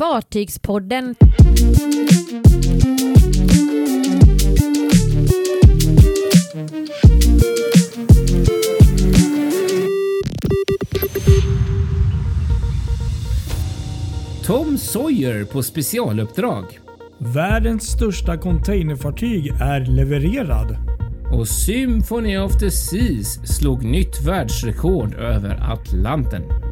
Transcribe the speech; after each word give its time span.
Fartygspodden. 0.00 1.14
Tom 14.44 14.78
Sawyer 14.78 15.44
på 15.44 15.62
specialuppdrag. 15.62 16.64
Världens 17.18 17.82
största 17.82 18.36
containerfartyg 18.36 19.46
är 19.60 19.80
levererad. 19.80 20.76
Och 21.32 21.48
Symphony 21.48 22.38
of 22.38 22.58
the 22.58 22.70
Seas 22.70 23.58
slog 23.58 23.84
nytt 23.84 24.26
världsrekord 24.26 25.14
över 25.14 25.72
Atlanten. 25.72 26.69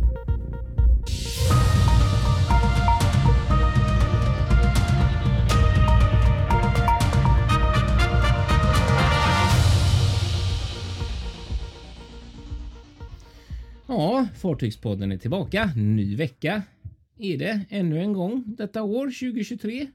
Fartygspodden 14.38 15.12
är 15.12 15.16
tillbaka. 15.16 15.72
Ny 15.76 16.16
vecka 16.16 16.62
är 17.18 17.38
det 17.38 17.60
ännu 17.68 18.00
en 18.00 18.12
gång 18.12 18.44
detta 18.46 18.82
år 18.82 19.04
2023. 19.04 19.86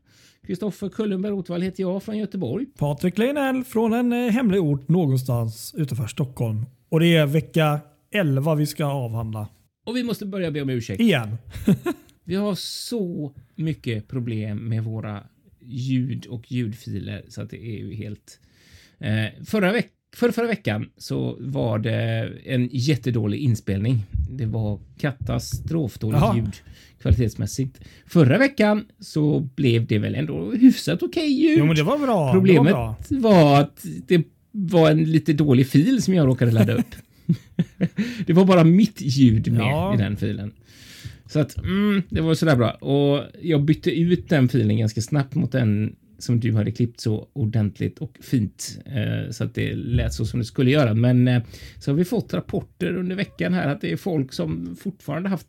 Kristoffer 0.47 0.89
Kullenberg 0.89 1.31
Rotvall 1.31 1.61
heter 1.61 1.83
jag 1.83 2.03
från 2.03 2.17
Göteborg. 2.17 2.65
Patrik 2.77 3.17
Leinell 3.17 3.63
från 3.63 3.93
en 3.93 4.13
eh, 4.13 4.31
hemlig 4.31 4.61
ort 4.61 4.87
någonstans 4.87 5.73
utanför 5.77 6.07
Stockholm. 6.07 6.65
Och 6.89 6.99
det 6.99 7.15
är 7.15 7.25
vecka 7.25 7.79
11 8.11 8.55
vi 8.55 8.65
ska 8.65 8.85
avhandla. 8.85 9.47
Och 9.85 9.95
vi 9.95 10.03
måste 10.03 10.25
börja 10.25 10.51
be 10.51 10.61
om 10.61 10.69
ursäkt. 10.69 11.01
Igen. 11.01 11.37
Vi 12.25 12.35
har 12.35 12.55
så 12.55 13.33
mycket 13.55 14.07
problem 14.07 14.57
med 14.57 14.83
våra 14.83 15.23
ljud 15.59 16.25
och 16.25 16.51
ljudfiler 16.51 17.25
så 17.27 17.41
att 17.41 17.49
det 17.49 17.57
är 17.57 17.77
ju 17.77 17.93
helt... 17.93 18.39
Eh, 18.99 19.43
förra, 19.45 19.71
veck 19.71 19.91
för 20.13 20.31
förra 20.31 20.47
veckan 20.47 20.89
så 20.97 21.37
var 21.39 21.79
det 21.79 22.31
en 22.45 22.69
jättedålig 22.71 23.39
inspelning. 23.39 23.99
Det 24.29 24.45
var 24.45 24.79
katastrofdåligt 24.99 26.21
Jaha. 26.21 26.35
ljud 26.35 26.51
kvalitetsmässigt. 27.01 27.79
Förra 28.07 28.37
veckan 28.37 28.85
så 28.99 29.39
blev 29.39 29.87
det 29.87 29.99
väl 29.99 30.15
ändå 30.15 30.51
hyfsat 30.51 31.03
okej 31.03 31.27
ljud. 31.33 31.59
Jo 31.59 31.65
men 31.65 31.75
det 31.75 31.83
var 31.83 31.97
bra. 31.97 32.33
Problemet 32.33 32.65
Det 33.09 33.15
var 33.15 33.21
bra. 33.21 33.29
var 33.29 33.61
att 33.61 33.85
det 34.07 34.23
var 34.51 34.91
en 34.91 35.03
lite 35.03 35.33
dålig 35.33 35.67
fil 35.67 36.01
som 36.01 36.13
jag 36.13 36.27
råkade 36.27 36.51
ladda 36.51 36.73
upp. 36.73 36.95
det 38.25 38.33
var 38.33 38.45
bara 38.45 38.63
mitt 38.63 39.01
ljud 39.01 39.51
med 39.51 39.61
Ja. 39.61 39.93
i 39.93 39.97
den 39.97 40.17
filen. 40.17 40.51
Så 41.25 41.39
att 41.39 41.57
mm, 41.57 42.01
det 42.09 42.21
var 42.21 42.33
sådär 42.35 42.55
bra. 42.55 42.71
Och 42.71 43.23
jag 43.41 43.63
bytte 43.63 43.91
ut 43.91 44.29
den 44.29 44.49
filen 44.49 44.77
ganska 44.77 45.01
snabbt 45.01 45.35
mot 45.35 45.51
den 45.51 45.95
som 46.23 46.39
du 46.39 46.53
hade 46.53 46.71
klippt 46.71 46.99
så 46.99 47.27
ordentligt 47.33 47.99
och 47.99 48.17
fint 48.21 48.79
eh, 48.85 49.31
så 49.31 49.43
att 49.43 49.55
det 49.55 49.75
lät 49.75 50.13
så 50.13 50.25
som 50.25 50.39
det 50.39 50.45
skulle 50.45 50.71
göra. 50.71 50.93
Men 50.93 51.27
eh, 51.27 51.43
så 51.79 51.91
har 51.91 51.95
vi 51.95 52.05
fått 52.05 52.33
rapporter 52.33 52.95
under 52.95 53.15
veckan 53.15 53.53
här 53.53 53.67
att 53.67 53.81
det 53.81 53.91
är 53.91 53.97
folk 53.97 54.33
som 54.33 54.75
fortfarande 54.75 55.29
haft 55.29 55.47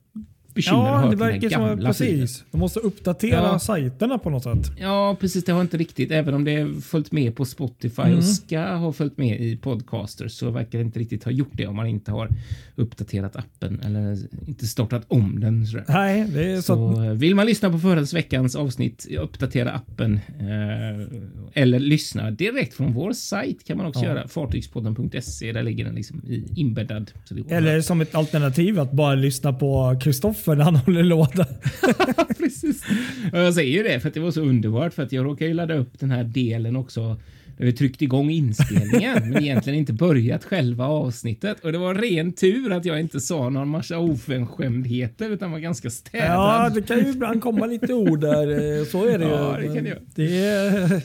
bekymmer 0.54 1.02
Ja, 1.04 1.10
det 1.10 1.16
verkar 1.16 1.48
som 1.50 1.62
gamla 1.66 1.92
filen. 1.92 2.20
precis. 2.20 2.44
De 2.50 2.58
måste 2.60 2.80
uppdatera 2.80 3.30
Ja. 3.52 3.58
sajterna 3.58 4.18
på 4.18 4.30
något 4.30 4.42
sätt. 4.42 4.70
Ja, 4.78 5.16
precis. 5.20 5.44
Det 5.44 5.52
har 5.52 5.60
inte 5.60 5.76
riktigt, 5.76 6.10
även 6.10 6.34
om 6.34 6.44
det 6.44 6.60
har 6.60 6.80
följt 6.80 7.12
med 7.12 7.36
på 7.36 7.44
Spotify 7.44 8.02
Mm. 8.02 8.18
och 8.18 8.24
ska 8.24 8.60
ha 8.60 8.92
följt 8.92 9.18
med 9.18 9.40
i 9.40 9.56
Podcaster 9.56 10.28
så 10.28 10.50
verkar 10.50 10.78
det 10.78 10.84
inte 10.84 10.98
riktigt 10.98 11.24
ha 11.24 11.30
gjort 11.32 11.50
det 11.52 11.66
om 11.66 11.76
man 11.76 11.86
inte 11.86 12.10
har 12.10 12.28
uppdaterat 12.76 13.36
appen 13.36 13.80
eller 13.80 14.18
inte 14.46 14.66
startat 14.66 15.04
om 15.08 15.40
den. 15.40 15.66
Sådär. 15.66 15.84
Nej, 15.88 16.26
det 16.34 16.52
är 16.52 16.56
så, 16.56 16.62
Så 16.62 16.90
att, 16.90 16.96
eh, 16.98 17.12
vill 17.12 17.34
man 17.34 17.46
lyssna 17.46 17.70
på 17.70 17.78
förra 17.78 18.00
veckans 18.02 18.56
avsnitt, 18.56 19.06
uppdatera 19.20 19.72
appen 19.72 20.20
eh, 20.40 21.62
eller 21.62 21.78
lyssna 21.78 22.30
direkt 22.30 22.74
från 22.74 22.92
vår 22.92 23.12
sajt 23.12 23.64
kan 23.64 23.76
man 23.76 23.86
också 23.86 24.00
Ja. 24.00 24.06
göra. 24.08 24.28
Fartygspodden.se, 24.28 25.52
där 25.52 25.62
ligger 25.62 25.84
den 25.84 25.94
liksom 25.94 26.22
i, 26.26 26.44
inbäddad. 26.56 27.10
Eller 27.48 27.80
som 27.80 28.00
ett 28.00 28.14
alternativ 28.14 28.80
att 28.80 28.92
bara 28.92 29.14
lyssna 29.14 29.52
på 29.52 29.98
Kristoffer 30.02 30.43
när 30.46 30.64
han 30.64 30.76
håller 30.76 31.02
låda. 31.02 31.46
Precis. 32.38 32.84
Jag 33.32 33.54
säger 33.54 33.72
ju 33.72 33.82
det 33.82 34.00
för 34.00 34.08
att 34.08 34.14
det 34.14 34.20
var 34.20 34.30
så 34.30 34.40
underbart 34.40 34.94
för 34.94 35.02
att 35.02 35.12
jag 35.12 35.24
råkade 35.26 35.48
ju 35.48 35.54
ladda 35.54 35.74
upp 35.74 35.98
den 36.00 36.10
här 36.10 36.24
delen 36.24 36.76
också 36.76 37.16
där 37.58 37.64
vi 37.66 37.72
tryckt 37.72 38.02
igång 38.02 38.30
inspelningen 38.30 39.30
men 39.30 39.42
egentligen 39.42 39.78
inte 39.78 39.92
börjat 39.92 40.44
själva 40.44 40.86
avsnittet 40.86 41.60
och 41.64 41.72
det 41.72 41.78
var 41.78 41.94
ren 41.94 42.32
tur 42.32 42.72
att 42.72 42.84
jag 42.84 43.00
inte 43.00 43.20
sa 43.20 43.48
någon 43.48 43.68
massa 43.68 43.98
oförskämdheter 43.98 45.30
utan 45.30 45.50
var 45.52 45.58
ganska 45.58 45.90
städad. 45.90 46.26
Ja, 46.28 46.70
det 46.74 46.82
kan 46.82 46.98
ju 46.98 47.08
ibland 47.10 47.42
komma 47.42 47.66
lite 47.66 47.94
ord 47.94 48.20
där. 48.20 48.78
eh, 48.80 48.84
Så 48.84 49.04
är 49.08 49.18
det 49.18 49.24
ju. 49.24 49.30
Ja, 49.30 49.56
det 49.60 49.74
kan 49.74 49.84
det 49.84 49.98
det 50.14 50.44
är, 50.46 51.02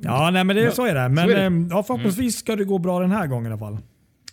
Ja, 0.00 0.30
nej, 0.32 0.44
men 0.44 0.56
det, 0.56 0.74
så 0.74 0.86
är 0.86 0.94
det. 0.94 1.08
Men 1.08 1.30
är 1.30 1.34
det. 1.34 1.42
eh, 1.44 1.52
Ja, 1.70 1.82
förhoppningsvis 1.82 2.36
ska 2.36 2.56
det 2.56 2.64
gå 2.64 2.78
bra 2.78 3.00
den 3.00 3.10
här 3.10 3.26
gången 3.26 3.46
i 3.46 3.48
alla 3.48 3.58
fall. 3.58 3.78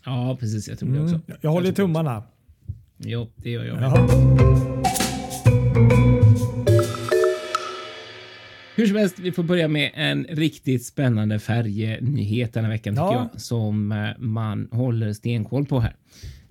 Ja, 0.06 0.38
precis. 0.40 0.68
Jag 0.68 0.80
tror 0.80 0.90
det 0.90 1.00
Mm. 1.00 1.06
också. 1.16 1.20
Jag 1.42 1.52
håller 1.52 1.68
det 1.70 1.74
tummarna. 1.76 2.24
Jo, 3.06 3.32
det 3.36 3.50
gör 3.50 3.66
jag. 3.66 3.82
Jaha. 3.82 4.08
Hur 8.76 8.88
som 8.88 8.96
helst, 8.98 9.20
vi 9.20 9.32
får 9.32 9.44
börja 9.44 9.68
med 9.68 9.92
en 9.94 10.24
riktigt 10.30 10.86
spännande 10.86 11.40
färjenyhet 11.40 12.54
den 12.54 12.64
här 12.64 12.72
veckan 12.72 12.94
tycker 12.94 13.04
Ja. 13.06 13.30
jag, 13.34 13.42
som 13.42 13.92
eh, 13.92 14.08
man 14.18 14.68
håller 14.72 15.14
stenkoll 15.14 15.66
på 15.66 15.80
här. 15.80 15.96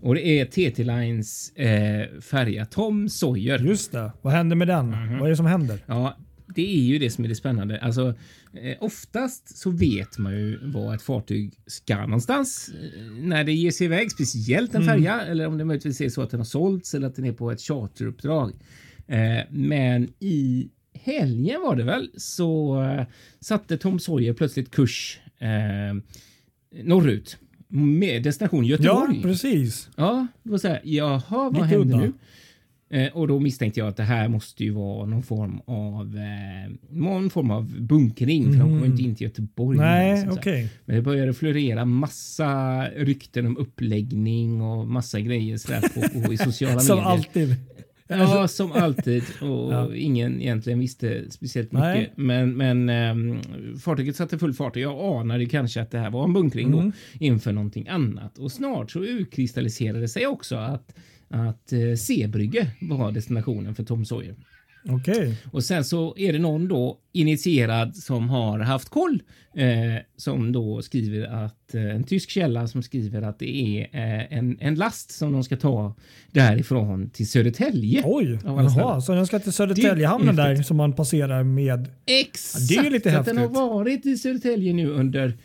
Och 0.03 0.15
det 0.15 0.27
är 0.27 0.45
TT 0.45 0.85
Lines 0.85 1.57
eh, 1.57 2.21
färja 2.21 2.67
Tom 2.67 3.09
Sawyer. 3.09 3.59
Just 3.59 3.93
det. 3.93 4.13
Vad 4.23 4.33
händer 4.33 4.57
med 4.57 4.69
den? 4.69 4.87
Mhm. 4.91 5.19
Vad 5.19 5.27
är 5.27 5.31
det 5.31 5.37
som 5.37 5.47
händer? 5.47 5.79
Ja, 5.87 6.17
det 6.55 6.77
är 6.79 6.83
ju 6.83 6.99
det 6.99 7.11
som 7.11 7.25
är 7.25 7.29
det 7.29 7.35
spännande. 7.35 7.79
Alltså, 7.81 8.15
eh, 8.63 8.77
oftast 8.81 9.59
så 9.59 9.71
vet 9.71 10.19
man 10.19 10.33
ju 10.33 10.59
vad 10.63 10.95
ett 10.95 11.03
fartyg 11.03 11.53
ska 11.67 12.01
någonstans 12.01 12.71
eh, 12.97 13.01
när 13.13 13.45
det 13.45 13.53
ger 13.53 13.71
sig 13.71 13.85
iväg, 13.85 14.11
speciellt 14.13 14.75
en 14.75 14.85
färja 14.85 15.21
eller 15.21 15.47
om 15.47 15.59
det 15.59 15.65
möjligtvis 15.65 16.01
är 16.01 16.09
så 16.09 16.23
att 16.23 16.31
den 16.31 16.41
har 16.41 16.45
sålts 16.45 16.95
eller 16.95 17.07
att 17.07 17.17
den 17.17 17.25
är 17.25 17.33
på 17.33 17.51
ett 17.51 17.61
charteruppdrag. 17.61 18.53
Eh, 19.07 19.45
men 19.51 20.09
i 20.19 20.69
helgen 20.95 21.61
var 21.61 21.77
det 21.77 21.85
väl 21.85 22.11
så 22.17 22.77
satte 23.41 23.79
Tom 23.79 24.01
Sawyer 24.01 24.33
plötsligt 24.33 24.71
kurs 24.71 25.19
norrut 26.85 27.39
med 27.69 28.23
destination 28.23 28.65
Ja, 28.65 28.71
Göteborg. 28.71 29.23
precis. 29.23 29.89
Ja, 29.97 30.27
det 30.43 30.51
var 30.51 30.59
så 30.59 30.69
här, 30.69 30.81
jaha, 30.85 31.23
vad 31.29 31.55
Lite 31.55 31.67
händer 31.67 31.97
udda. 31.97 31.97
nu? 32.07 32.13
Eh, 32.93 33.09
och 33.13 33.29
då 33.29 33.41
misstänkte 33.41 33.81
jag 33.81 33.89
att 33.89 33.97
det 33.97 34.03
här 34.03 34.29
måste 34.29 34.65
ju 34.65 34.71
vara 34.71 35.07
någon 35.07 35.23
form 35.23 35.61
av 35.67 36.17
eh, 36.17 36.73
någon 36.91 37.31
form 37.31 37.51
av 37.51 37.81
bunkring 37.81 38.45
för 38.45 38.59
de 38.59 38.61
kommer 38.61 38.81
ju 38.81 38.87
inte 38.91 39.03
in 39.03 39.15
till 39.15 39.25
Göteborg. 39.27 39.79
Mm. 39.79 39.91
Nej, 39.91 40.13
liksom, 40.17 40.33
okej. 40.39 40.69
Men 40.85 40.97
det 40.97 41.03
började 41.03 41.35
florera 41.35 41.85
massa 41.85 42.85
rykten 42.97 43.47
om 43.47 43.57
uppläggning 43.57 44.63
och 44.63 44.87
massa 44.89 45.21
grejer 45.21 45.57
så 45.57 45.73
där 45.73 45.81
på, 45.81 46.27
på 46.27 46.33
i 46.33 46.37
sociala 46.39 46.81
Som 46.81 46.97
medier. 46.97 47.11
alltid. 47.11 47.55
Ja, 48.09 48.49
som 48.49 48.73
alltid. 48.73 49.23
Och 49.41 49.73
Ja. 49.73 49.95
ingen 49.95 50.41
egentligen 50.41 50.79
visste 50.79 51.31
speciellt 51.31 51.73
mycket. 51.73 51.83
Nej. 51.85 52.13
Men, 52.17 52.57
men 52.57 52.89
ehm, 52.89 53.39
fartyget 53.81 54.17
satte 54.17 54.39
full 54.39 54.55
fart 54.55 54.77
och 54.77 54.83
jag 54.83 55.21
anade 55.21 55.47
kanske 55.47 55.83
att 55.83 55.91
det 55.91 55.99
här 55.99 56.11
var 56.11 56.25
en 56.25 56.33
bunkring 56.33 56.67
Mm. 56.67 56.79
då 56.87 56.93
inför 57.25 57.53
någonting 57.53 57.89
annat. 57.89 58.39
Och 58.39 58.53
snart 58.53 58.91
så 58.91 59.05
utkristalliserade 59.05 60.09
sig 60.09 60.27
också 60.27 60.57
att 60.57 60.95
att 61.31 61.73
eh, 61.73 61.95
Sebrygge 61.97 62.67
var 62.81 63.13
destinationen 63.13 63.75
för 63.75 63.85
Tom 63.85 64.05
Sawyer. 64.05 64.35
Okej. 64.89 65.35
Och 65.53 65.65
sen 65.65 65.85
så 65.85 66.15
är 66.19 66.33
det 66.33 66.39
någon 66.39 66.69
då 66.69 66.99
initierad 67.13 67.97
som 67.97 68.29
har 68.29 68.59
haft 68.59 68.89
koll 68.89 69.23
eh, 69.55 70.03
som 70.17 70.53
då 70.53 70.83
skriver 70.83 71.45
att 71.45 71.75
eh, 71.75 71.85
en 71.85 72.05
tysk 72.05 72.31
källa 72.31 72.69
som 72.69 72.83
skriver 72.83 73.23
att 73.23 73.39
det 73.39 73.57
är 73.57 73.81
eh, 73.83 74.39
en, 74.39 74.57
en 74.61 74.75
last 74.75 75.11
som 75.11 75.33
de 75.33 75.45
ska 75.45 75.57
ta 75.57 75.95
därifrån 76.33 77.11
till 77.11 77.29
Södertälje. 77.29 78.03
Oj, 78.05 78.39
jaha. 78.45 79.01
Så 79.01 79.15
den 79.15 79.27
ska 79.27 79.39
till 79.39 79.53
Södertäljehamnen 79.53 80.29
är 80.29 80.33
där 80.33 80.49
häftigt. 80.49 80.67
som 80.67 80.77
man 80.77 80.93
passerar 80.93 81.43
med. 81.43 81.89
Exakt! 82.07 82.71
Ja, 82.71 82.83
det 82.83 82.87
är 82.87 82.91
ju 82.91 82.97
lite 82.97 83.19
att 83.19 83.27
den 83.27 83.37
har 83.37 83.45
häftigt. 83.45 83.57
varit 83.57 84.07
i 84.07 84.17
Södertälje 84.17 84.73
nu 84.73 84.91
under 84.91 85.37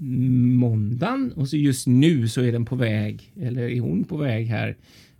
måndagen 0.00 1.32
och 1.32 1.48
så 1.48 1.56
just 1.56 1.86
nu 1.86 2.28
så 2.28 2.40
är 2.42 2.52
den 2.52 2.64
på 2.64 2.76
väg, 2.76 3.32
eller 3.40 3.62
är 3.62 3.80
hon 3.80 4.04
på 4.04 4.16
väg 4.16 4.46
här. 4.46 4.76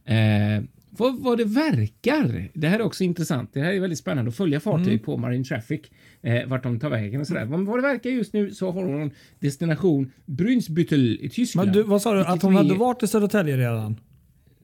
Eh, 0.09 0.63
vad, 0.91 1.19
vad 1.23 1.39
det 1.39 1.45
verkar. 1.45 2.49
Det 2.55 2.69
här 2.69 2.79
är 2.79 2.83
också 2.83 3.05
intressant. 3.05 3.51
Det 3.53 3.61
här 3.61 3.73
är 3.73 3.81
väldigt 3.81 3.99
spännande 3.99 4.29
att 4.29 4.37
följa 4.37 4.61
fartyg 4.61 4.89
Mm. 4.89 4.99
på 4.99 5.17
Marine 5.17 5.45
Traffic. 5.45 5.81
Eh, 6.23 6.47
vart 6.47 6.63
de 6.63 6.81
tar 6.81 6.91
vägen 6.91 7.21
och 7.21 7.27
sådär. 7.27 7.45
Men 7.45 7.65
vad 7.65 7.79
det 7.79 7.83
verkar 7.83 8.11
just 8.11 8.33
nu 8.33 8.51
så 8.51 8.71
har 8.71 8.85
hon 8.85 9.11
destination 9.39 10.13
Brunsbüttel 10.27 11.19
i 11.21 11.29
Tyskland. 11.29 11.67
Men 11.69 11.75
du, 11.77 11.83
vad 11.83 12.03
sa 12.03 12.15
du? 12.15 12.25
Att 12.25 12.43
hon 12.43 12.57
hade 12.57 12.75
varit 12.75 13.03
i 13.03 13.07
Södertälje 13.07 13.57
redan? 13.57 14.01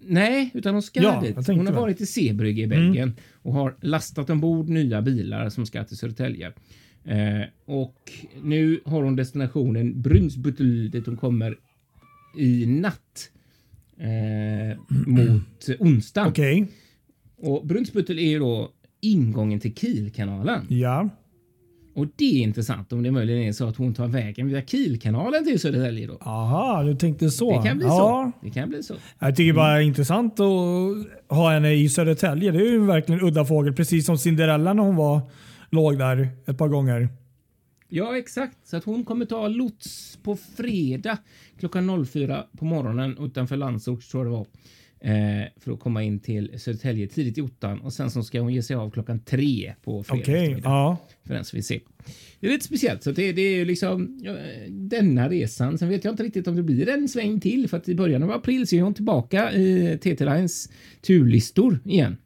Nej, 0.07 0.51
utan 0.55 0.75
hon 0.75 0.83
ska 0.83 1.03
Ja, 1.03 1.21
dit. 1.21 1.47
Hon 1.49 1.67
har 1.67 1.75
varit 1.75 2.01
i 2.01 2.07
Sebrygge 2.07 2.63
i 2.63 2.67
Belgien 2.67 3.13
och 3.43 3.53
har 3.53 3.77
lastat 3.81 4.31
ombord 4.31 4.69
nya 4.69 5.03
bilar 5.03 5.49
som 5.49 5.67
ska 5.67 5.85
till 5.85 5.97
Södertälje. 5.97 6.53
Eh, 7.05 7.41
och 7.67 8.13
nu 8.43 8.81
har 8.85 9.03
hon 9.03 9.17
destinationen 9.17 9.95
Brunsbüttel 9.95 10.89
dit 10.89 11.07
hon 11.07 11.17
kommer 11.17 11.57
i 12.37 12.67
natt 12.67 13.31
eh, 13.99 14.79
mot 15.07 15.69
onsdag. 15.79 16.27
Okej. 16.27 16.67
Och 17.37 17.65
Brunsbüttel 17.65 18.19
är 18.19 18.29
ju 18.29 18.39
då 18.39 18.71
ingången 19.01 19.61
till 19.61 19.75
Kielkanalen. 19.75 20.67
Ja. 20.69 21.09
Och 21.95 22.07
det 22.17 22.25
är 22.25 22.43
intressant 22.43 22.93
om 22.93 23.03
det 23.03 23.11
möjligen 23.11 23.43
är 23.43 23.53
så 23.53 23.69
att 23.69 23.77
hon 23.77 23.95
tar 23.95 24.07
vägen 24.07 24.49
via 24.49 24.63
Kielkanalen 24.63 25.45
till 25.45 25.61
Södertälje 25.61 26.07
då. 26.07 26.19
Aha, 26.21 26.83
du 26.83 26.97
tänkte 26.97 27.31
så. 27.31 27.61
Det 27.61 27.69
kan 27.69 27.79
bli 27.79 27.87
ja. 27.87 28.33
så. 28.41 28.47
Det 28.47 28.51
kan 28.51 28.69
bli 28.69 28.83
så. 28.83 28.95
Jag 29.19 29.37
tycker 29.37 29.53
bara 29.53 29.75
det 29.75 29.79
är 29.79 29.83
intressant 29.83 30.41
att 30.41 31.37
ha 31.37 31.53
henne 31.53 31.75
i 31.75 31.89
Södertälje. 31.89 32.51
Det 32.51 32.59
är 32.59 32.71
ju 32.71 32.87
verkligen 32.87 33.23
udda 33.23 33.45
fågel. 33.45 33.73
Precis 33.73 34.07
som 34.07 34.19
Cinderella 34.19 34.73
när 34.73 34.83
hon 34.83 34.97
var, 34.97 35.21
låg 35.71 35.99
där 35.99 36.29
ett 36.47 36.59
par 36.59 36.69
gånger. 36.69 37.09
Ja, 37.97 38.19
exakt. 38.19 38.59
Så 38.65 38.77
att 38.77 38.85
hon 38.85 39.05
kommer 39.05 39.25
ta 39.25 39.49
lots 39.49 40.19
på 40.23 40.37
fredag 40.37 41.19
klockan 41.59 42.07
04 42.07 42.47
på 42.59 42.65
morgonen 42.65 43.17
utanför 43.21 43.57
Landsort 43.57 44.11
tror 44.11 44.27
jag 44.27 44.33
det 44.33 44.37
var. 44.37 44.47
Eh, 45.01 45.49
för 45.57 45.73
att 45.73 45.81
komma 45.81 46.03
in 46.03 46.21
till 46.21 46.61
Södertälje 46.61 47.07
tidigt 47.07 47.39
i 47.39 47.43
ottan 47.43 47.81
och 47.81 47.93
sen 47.93 48.11
så 48.11 48.23
ska 48.23 48.41
hon 48.41 48.55
ge 48.55 48.63
sig 48.63 48.77
av 48.77 48.91
klockan 48.91 49.21
tre 49.21 49.75
på 49.83 50.03
fredag. 50.03 50.23
Okej, 50.23 50.35
eftermiddag. 50.35 50.69
ja. 50.69 50.99
För 51.25 51.35
den 51.35 51.45
som 51.45 51.57
vill 51.57 51.65
se. 51.65 51.81
Det 52.41 52.47
är 52.47 52.51
lite 52.51 52.65
speciellt. 52.65 53.03
Så 53.03 53.11
det, 53.11 53.33
det 53.33 53.43
är 53.43 53.57
ju 53.57 53.65
liksom 53.65 54.19
ja, 54.23 54.37
denna 54.69 55.29
resan. 55.29 55.79
Sen 55.79 55.89
vet 55.89 56.05
jag 56.05 56.13
inte 56.13 56.23
riktigt 56.23 56.49
om 56.49 56.57
det 56.57 56.63
blir 56.63 56.89
en 56.89 57.09
sväng 57.09 57.41
till 57.41 57.69
för 57.69 57.77
att 57.77 57.89
i 57.89 57.95
början 57.95 58.23
av 58.23 58.31
april 58.31 58.67
så 58.67 58.77
är 58.77 58.83
hon 58.83 58.95
tillbaka 58.95 59.53
i 59.53 59.99
TT 59.99 60.25
Lines 60.25 60.71
turlistor 61.01 61.81
igen. 61.85 62.17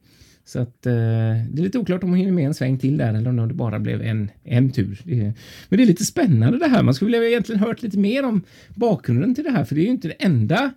Så 0.48 0.58
att 0.58 0.86
eh, 0.86 0.92
det 0.92 1.58
är 1.58 1.62
lite 1.62 1.78
oklart 1.78 2.02
om 2.02 2.08
hon 2.08 2.18
hinner 2.18 2.32
med 2.32 2.46
en 2.46 2.54
sväng 2.54 2.78
till 2.78 2.96
där 2.96 3.14
eller 3.14 3.30
om 3.30 3.48
det 3.48 3.54
bara 3.54 3.78
blev 3.78 4.02
en, 4.02 4.30
en 4.44 4.70
tur. 4.70 5.00
Det 5.04 5.20
är, 5.20 5.32
men 5.68 5.76
det 5.76 5.82
är 5.82 5.86
lite 5.86 6.04
spännande 6.04 6.58
det 6.58 6.68
här. 6.68 6.82
Man 6.82 6.94
skulle 6.94 7.18
vilja 7.18 7.28
egentligen 7.28 7.60
hört 7.60 7.82
lite 7.82 7.98
mer 7.98 8.24
om 8.24 8.42
bakgrunden 8.74 9.34
till 9.34 9.44
det 9.44 9.50
här, 9.50 9.64
för 9.64 9.74
det 9.74 9.80
är 9.80 9.84
ju 9.84 9.90
inte 9.90 10.08
det 10.08 10.14
enda 10.14 10.72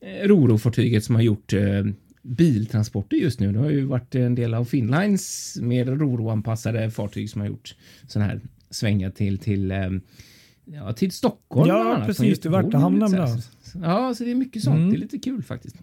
eh, 0.00 0.28
Roro-fartyget 0.28 1.04
som 1.04 1.14
har 1.14 1.22
gjort 1.22 1.52
eh, 1.52 1.84
biltransporter 2.22 3.16
just 3.16 3.40
nu. 3.40 3.52
Det 3.52 3.58
har 3.58 3.70
ju 3.70 3.84
varit 3.84 4.14
en 4.14 4.34
del 4.34 4.54
av 4.54 4.64
Finnlines 4.64 5.56
mer 5.60 5.84
Roro-anpassade 5.84 6.90
fartyg 6.90 7.30
som 7.30 7.40
har 7.40 7.48
gjort 7.48 7.74
sådana 8.08 8.30
här 8.30 8.40
svängar 8.70 9.10
till 9.10 9.38
till 9.38 9.70
eh, 9.70 9.90
Ja, 10.64 10.92
till 10.92 11.12
Stockholm. 11.12 11.68
Ja, 11.68 12.02
precis, 12.06 12.40
till 12.40 12.50
Värtahamnen 12.50 13.10
bland 13.10 13.42
Ja, 13.82 14.14
så 14.14 14.24
det 14.24 14.30
är 14.30 14.34
mycket 14.34 14.62
sånt. 14.62 14.76
Mm. 14.76 14.90
Det 14.90 14.96
är 14.96 15.00
lite 15.00 15.18
kul 15.18 15.42
faktiskt. 15.42 15.76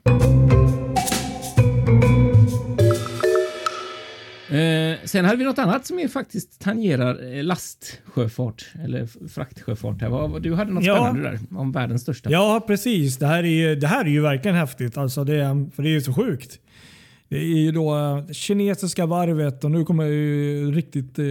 Eh, 4.52 4.98
sen 5.06 5.26
hade 5.26 5.38
vi 5.38 5.44
något 5.46 5.60
annat 5.60 5.86
som 5.86 6.00
är 6.00 6.08
faktiskt 6.08 6.60
tangerar 6.62 7.34
eh, 7.38 7.44
lastsjöfart 7.44 8.66
eller 8.84 9.28
fraktsjöfart. 9.28 10.02
Här. 10.02 10.40
Du 10.40 10.54
hade 10.56 10.72
något 10.72 10.84
Ja. 10.84 10.96
spännande 10.96 11.30
där 11.30 11.40
om 11.60 11.72
världens 11.72 12.02
största. 12.02 12.32
Ja, 12.32 12.64
precis. 12.68 13.18
Det 13.18 13.28
här 13.28 13.44
är 13.44 13.48
ju, 13.70 13.76
det 13.76 13.88
här 13.88 14.06
är 14.06 14.10
ju 14.10 14.22
verkligen 14.22 14.58
häftigt. 14.58 14.98
Alltså 14.98 15.24
det, 15.24 15.70
för 15.76 15.84
det 15.84 15.90
är 15.90 15.94
ju 15.94 16.02
så 16.02 16.14
sjukt. 16.14 16.60
Det 17.30 17.38
är 17.38 17.44
ju 17.58 17.72
då 17.72 17.98
eh, 17.98 18.32
kinesiska 18.34 19.06
varvet 19.06 19.64
och 19.64 19.72
nu 19.72 19.84
kommer 19.86 20.04
jag 20.04 20.14
ju 20.14 20.72
riktigt 20.72 21.20
eh, 21.20 21.26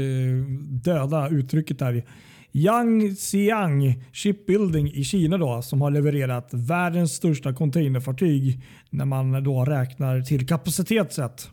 döda 0.69 1.29
uttrycket 1.29 1.79
där. 1.79 2.05
Yangtziang 2.53 4.05
Shipbuilding 4.13 4.93
i 4.93 5.05
Kina 5.05 5.39
då 5.39 5.63
som 5.63 5.81
har 5.81 5.91
levererat 5.91 6.49
världens 6.53 7.13
största 7.13 7.53
containerfartyg 7.53 8.61
när 8.91 9.05
man 9.05 9.45
då 9.45 9.65
räknar 9.65 10.21
till 10.21 10.47
kapacitet 10.49 11.13
sett. 11.13 11.51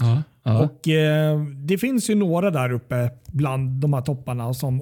Ja, 0.00 0.22
ja. 0.42 0.64
Och 0.64 0.88
eh, 0.88 1.40
Det 1.44 1.78
finns 1.78 2.10
ju 2.10 2.14
några 2.14 2.50
där 2.50 2.72
uppe 2.72 3.10
bland 3.26 3.70
de 3.70 3.92
här 3.92 4.00
topparna 4.00 4.54
som 4.54 4.78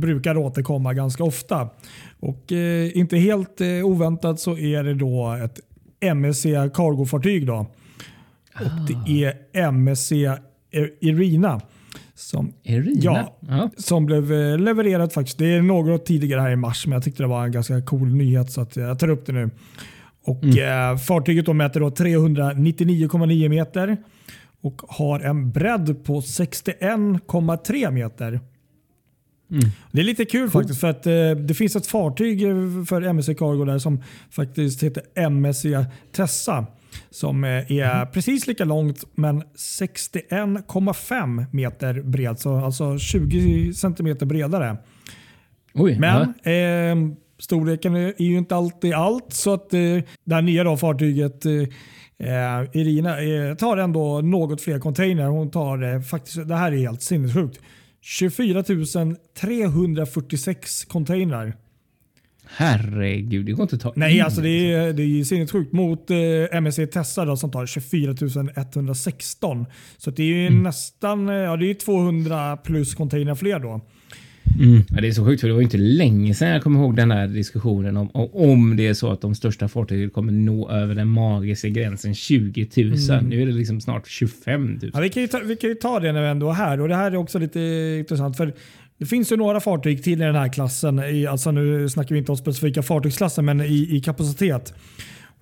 brukar 0.00 0.36
återkomma 0.36 0.94
ganska 0.94 1.24
ofta. 1.24 1.68
Och 2.20 2.52
eh, 2.52 2.96
Inte 2.96 3.16
helt 3.16 3.60
eh, 3.60 3.68
oväntat 3.84 4.40
så 4.40 4.58
är 4.58 4.84
det 4.84 4.94
då 4.94 5.32
ett 5.44 5.60
MSC 6.00 6.44
Cargo-fartyg. 6.74 7.46
Då. 7.46 7.66
Och 8.54 8.70
Det 9.06 9.24
är 9.24 9.34
MSC 9.70 10.12
Irina 11.00 11.60
som, 12.14 12.52
Irina. 12.62 13.00
Ja. 13.00 13.36
ja. 13.40 13.70
som 13.76 14.06
blev 14.06 14.32
eh, 14.32 14.58
levererat 14.58 15.12
faktiskt. 15.12 15.38
Det 15.38 15.52
är 15.52 15.62
något 15.62 16.06
tidigare 16.06 16.40
här 16.40 16.50
i 16.50 16.56
mars 16.56 16.86
men 16.86 16.92
jag 16.92 17.02
tyckte 17.02 17.22
det 17.22 17.26
var 17.26 17.44
en 17.44 17.52
ganska 17.52 17.82
cool 17.82 18.14
nyhet 18.14 18.52
så 18.52 18.60
att 18.60 18.76
jag 18.76 18.98
tar 18.98 19.08
upp 19.08 19.26
det 19.26 19.32
nu. 19.32 19.50
Och, 20.24 20.44
eh, 20.44 20.96
fartyget 20.96 21.46
då 21.46 21.52
mäter 21.52 21.80
då 21.80 21.90
399,9 21.90 23.48
meter 23.48 23.96
och 24.64 24.82
har 24.88 25.20
en 25.20 25.50
bredd 25.50 26.04
på 26.04 26.20
61,3 26.20 27.90
meter. 27.90 28.40
Det 29.92 30.00
är 30.00 30.04
lite 30.04 30.24
kul 30.24 30.50
faktiskt 30.50 30.80
för 30.80 30.90
att 30.90 31.06
eh, 31.06 31.30
det 31.30 31.54
finns 31.54 31.76
ett 31.76 31.86
fartyg 31.86 32.42
eh, 32.42 32.84
för 32.88 33.02
MSC 33.02 33.26
Cargo 33.26 33.64
där 33.64 33.78
som 33.78 34.02
faktiskt 34.30 34.82
heter 34.82 35.02
MSC 35.14 35.64
Tessa. 36.12 36.66
Som 37.10 37.44
eh, 37.44 37.72
är 37.72 38.06
precis 38.06 38.46
lika 38.46 38.64
långt 38.64 39.04
men 39.14 39.42
61,5 39.42 41.46
meter 41.50 42.02
bred. 42.02 42.38
Så 42.38 42.56
alltså 42.56 42.98
20 42.98 43.74
centimeter 43.74 44.26
bredare. 44.26 44.76
Oj, 45.74 45.98
Men 45.98 46.34
ja. 46.42 46.50
eh, 46.50 46.96
storleken 47.38 47.94
är 47.94 48.06
är 48.06 48.24
ju 48.24 48.38
inte 48.38 48.56
alltid 48.56 48.94
allt. 48.94 49.32
Så 49.32 49.54
att 49.54 49.74
eh, 49.74 49.80
det 50.24 50.34
här 50.34 50.42
nya 50.42 50.64
då, 50.64 50.76
fartyget 50.76 51.46
eh, 51.46 51.52
eh, 52.24 52.80
Irina 52.80 53.20
eh, 53.22 53.54
tar 53.54 53.76
ändå 53.76 54.20
något 54.20 54.60
fler 54.60 54.78
container. 54.78 55.24
Hon 55.26 55.50
tar 55.50 55.94
eh, 55.94 56.00
faktiskt, 56.00 56.48
det 56.48 56.56
här 56.56 56.72
är 56.72 56.76
helt 56.76 57.02
sinnessjukt, 57.02 57.60
24 58.00 58.62
346 59.40 60.84
containrar. 60.84 61.54
Herregud, 62.46 63.46
det 63.46 63.52
går 63.52 63.62
inte 63.62 63.76
att 63.76 63.82
ta 63.82 63.92
Nej, 63.96 64.16
in. 64.16 64.22
alltså 64.24 64.40
det 64.40 64.72
är, 64.72 64.92
det 64.92 65.02
är 65.02 65.06
ju 65.06 65.24
sinnessjukt 65.24 65.72
mot 65.72 66.10
eh, 66.10 66.16
MSC 66.56 66.78
Tessa 66.92 67.24
då, 67.24 67.36
som 67.36 67.50
tar 67.50 67.66
24 67.66 68.14
116. 68.56 69.66
Så 69.96 70.10
det 70.10 70.22
är 70.22 70.26
ju 70.26 70.46
Mm. 70.46 70.62
nästan 70.62 71.28
eh, 71.28 71.34
ja, 71.34 71.56
det 71.56 71.70
är 71.70 71.74
200 71.74 72.56
plus 72.56 72.94
container 72.94 73.34
fler 73.34 73.58
då. 73.58 73.80
Mm. 74.58 74.82
Ja, 74.90 75.00
det 75.00 75.08
är 75.08 75.12
så 75.12 75.24
sjukt 75.24 75.40
för 75.40 75.48
det 75.48 75.54
var 75.54 75.60
ju 75.60 75.64
inte 75.64 75.76
länge 75.76 76.34
sedan 76.34 76.48
jag 76.48 76.62
kommer 76.62 76.80
ihåg 76.80 76.96
den 76.96 77.10
här 77.10 77.26
diskussionen 77.26 77.96
om, 77.96 78.10
om, 78.32 78.76
det 78.76 78.86
är 78.86 78.94
så 78.94 79.12
att 79.12 79.20
de 79.20 79.34
största 79.34 79.68
fartygen 79.68 80.10
kommer 80.10 80.32
nå 80.32 80.70
över 80.70 80.94
den 80.94 81.08
magiska 81.08 81.68
gränsen 81.68 82.14
20 82.14 82.68
000. 82.76 83.24
Nu 83.24 83.42
är 83.42 83.46
det 83.46 83.52
liksom 83.52 83.80
snart 83.80 84.08
25 84.08 84.78
000. 84.82 84.90
Ja, 84.94 85.00
vi, 85.00 85.08
kan 85.08 85.22
ju 85.22 85.28
ta, 85.28 85.40
vi 85.44 85.56
kan 85.56 85.70
ju 85.70 85.76
ta 85.76 86.00
det 86.00 86.12
när 86.12 86.22
vi 86.22 86.28
ändå 86.28 86.50
är 86.50 86.54
här. 86.54 86.80
Och 86.80 86.88
Det 86.88 86.96
här 86.96 87.12
är 87.12 87.16
också 87.16 87.38
lite 87.38 87.60
intressant. 87.98 88.36
för 88.36 88.54
Det 88.98 89.06
finns 89.06 89.32
ju 89.32 89.36
några 89.36 89.60
fartyg 89.60 90.04
till 90.04 90.22
i 90.22 90.24
den 90.24 90.34
här 90.34 90.52
klassen. 90.52 90.98
I, 90.98 91.26
alltså 91.26 91.50
nu 91.50 91.88
snackar 91.88 92.14
vi 92.14 92.18
inte 92.18 92.32
om 92.32 92.38
specifika 92.38 92.82
fartygsklassen, 92.82 93.44
men 93.44 93.60
i, 93.60 93.96
i 93.96 94.00
kapacitet. 94.00 94.74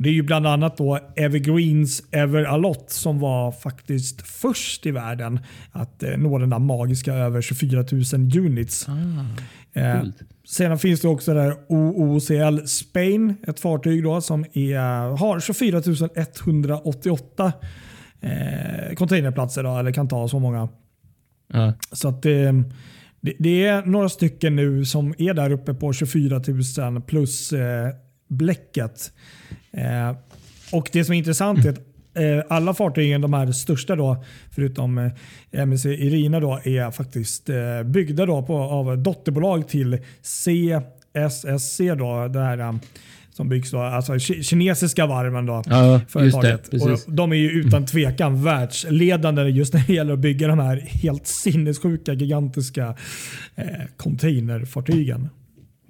Det 0.02 0.08
är 0.08 0.12
ju 0.12 0.22
bland 0.22 0.46
annat 0.46 0.76
då 0.76 0.98
Evergreens 1.16 2.02
Ever 2.10 2.44
Alot 2.44 2.90
som 2.90 3.18
var 3.18 3.52
faktiskt 3.52 4.22
först 4.22 4.86
i 4.86 4.90
världen 4.90 5.40
att 5.70 6.02
eh, 6.02 6.16
nå 6.16 6.38
den 6.38 6.50
där 6.50 6.58
magiska 6.58 7.14
över 7.14 7.42
24 7.42 7.84
000 8.12 8.46
units. 8.46 8.88
Eh, 9.72 10.00
coolt. 10.00 10.16
Sedan 10.44 10.78
finns 10.78 11.00
det 11.00 11.08
också 11.08 11.34
där 11.34 11.54
OOCL 11.68 12.66
Spain, 12.66 13.34
ett 13.46 13.60
fartyg 13.60 14.04
då 14.04 14.20
som 14.20 14.44
är, 14.52 15.16
har 15.16 15.40
24 15.40 15.82
188 16.16 17.52
eh, 18.20 18.94
containerplatser 18.94 19.62
då, 19.62 19.78
eller 19.78 19.92
kan 19.92 20.08
ta 20.08 20.28
så 20.28 20.38
många. 20.38 20.68
Ja. 21.52 21.72
Så 21.92 22.08
att 22.08 22.26
eh, 22.26 22.52
det, 23.20 23.34
det 23.38 23.66
är 23.66 23.86
några 23.86 24.08
stycken 24.08 24.56
nu 24.56 24.84
som 24.84 25.14
är 25.18 25.34
där 25.34 25.52
uppe 25.52 25.74
på 25.74 25.92
24 25.92 26.40
000 26.78 27.02
plus 27.02 27.52
eh, 27.52 27.88
bläcket. 28.32 29.12
Eh, 29.72 30.16
och 30.72 30.88
Det 30.92 31.04
som 31.04 31.14
är 31.14 31.18
intressant 31.18 31.64
är 31.64 31.70
att 31.70 31.78
eh, 32.14 32.56
alla 32.56 32.74
fartygen, 32.74 33.20
de 33.20 33.32
här 33.32 33.52
största 33.52 33.96
då, 33.96 34.24
förutom 34.50 34.98
eh, 34.98 35.12
MSC 35.52 35.86
Irina, 35.86 36.40
då, 36.40 36.60
är 36.64 36.90
faktiskt 36.90 37.48
eh, 37.48 37.82
byggda 37.84 38.26
då 38.26 38.42
på, 38.42 38.56
av 38.58 38.98
dotterbolag 38.98 39.68
till 39.68 39.98
CSSC. 40.22 41.78
Då, 41.98 42.28
det 42.28 42.40
här, 42.40 42.58
eh, 42.58 42.74
som 43.34 43.48
byggs 43.48 43.70
då, 43.70 43.78
alltså 43.80 44.12
ki- 44.14 44.42
kinesiska 44.42 45.06
varven. 45.06 45.46
Då, 45.46 45.62
Ja, 45.66 45.82
det. 45.82 46.00
företaget. 46.08 46.70
Precis. 46.70 47.06
Och 47.06 47.12
de 47.12 47.32
är 47.32 47.36
ju 47.36 47.50
utan 47.50 47.86
tvekan 47.86 48.42
världsledande 48.44 49.42
just 49.42 49.74
när 49.74 49.84
det 49.86 49.92
gäller 49.92 50.12
att 50.12 50.18
bygga 50.18 50.48
de 50.48 50.58
här 50.58 50.76
helt 50.76 51.26
sinnessjuka, 51.26 52.12
gigantiska 52.12 52.94
eh, 53.56 53.66
containerfartygen. 53.96 55.28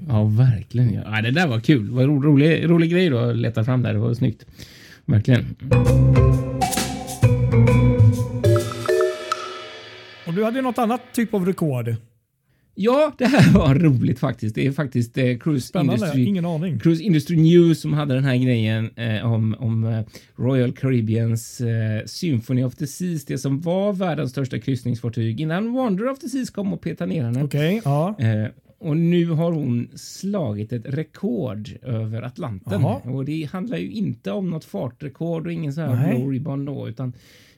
Ja, 0.08 0.24
verkligen. 0.24 0.94
Ja. 0.94 1.02
Ja, 1.16 1.22
det 1.22 1.30
där 1.30 1.46
var 1.46 1.60
kul. 1.60 1.86
Det 1.88 1.94
var 1.94 2.02
en 2.02 2.08
ro- 2.08 2.22
rolig, 2.22 2.70
rolig 2.70 2.90
grej 2.90 3.10
då 3.10 3.18
att 3.18 3.36
leta 3.36 3.64
fram 3.64 3.82
där. 3.82 3.92
Det 3.92 3.98
var 3.98 4.14
snyggt. 4.14 4.46
Verkligen. 5.04 5.44
Och 10.26 10.34
du 10.34 10.44
hade 10.44 10.56
ju 10.56 10.62
något 10.62 10.78
annat 10.78 11.00
typ 11.12 11.34
av 11.34 11.46
rekord. 11.46 11.94
Ja, 12.74 13.12
det 13.18 13.26
här 13.26 13.52
var 13.58 13.74
roligt 13.74 14.18
faktiskt. 14.18 14.54
Det 14.54 14.66
är 14.66 14.72
faktiskt 14.72 15.18
eh, 15.18 15.36
Cruise 15.38 15.66
Spännande, 15.68 15.94
Industry. 15.94 16.24
ingen 16.24 16.46
aning. 16.46 16.78
Cruise 16.78 17.02
Industry 17.02 17.36
News 17.36 17.80
som 17.80 17.92
hade 17.92 18.14
den 18.14 18.24
här 18.24 18.36
grejen 18.36 18.90
eh, 18.96 19.32
om, 19.32 19.56
om 19.58 19.84
eh, 19.84 20.00
Royal 20.36 20.72
Caribbeans 20.72 21.60
eh, 21.60 22.04
Symphony 22.06 22.64
of 22.64 22.74
the 22.76 22.86
Seas, 22.86 23.24
det 23.24 23.38
som 23.38 23.60
var 23.60 23.92
världens 23.92 24.30
största 24.30 24.58
kryssningsfartyg 24.58 25.40
innan 25.40 25.72
Wonder 25.72 26.08
of 26.10 26.18
the 26.18 26.28
Seas 26.28 26.50
kom 26.50 26.72
och 26.72 26.80
petade 26.80 27.12
ner 27.12 27.24
henne. 27.24 27.42
Okej, 27.44 27.80
ja. 27.84 28.14
Och 28.82 28.96
nu 28.96 29.26
har 29.26 29.52
hon 29.52 29.88
slagit 29.94 30.72
ett 30.72 30.86
rekord 30.86 31.70
över 31.82 32.22
Atlanten. 32.22 32.80
Jaha. 32.80 33.00
Och 33.04 33.24
det 33.24 33.48
handlar 33.52 33.78
ju 33.78 33.90
inte 33.90 34.32
om 34.32 34.50
något 34.50 34.64
fartrekord 34.64 35.46
och 35.46 35.52
ingen 35.52 35.72
så 35.72 35.80
här 35.80 35.94
Nej. 35.94 36.26
ribbon 36.26 36.64
då, 36.64 36.88
utan 36.88 37.12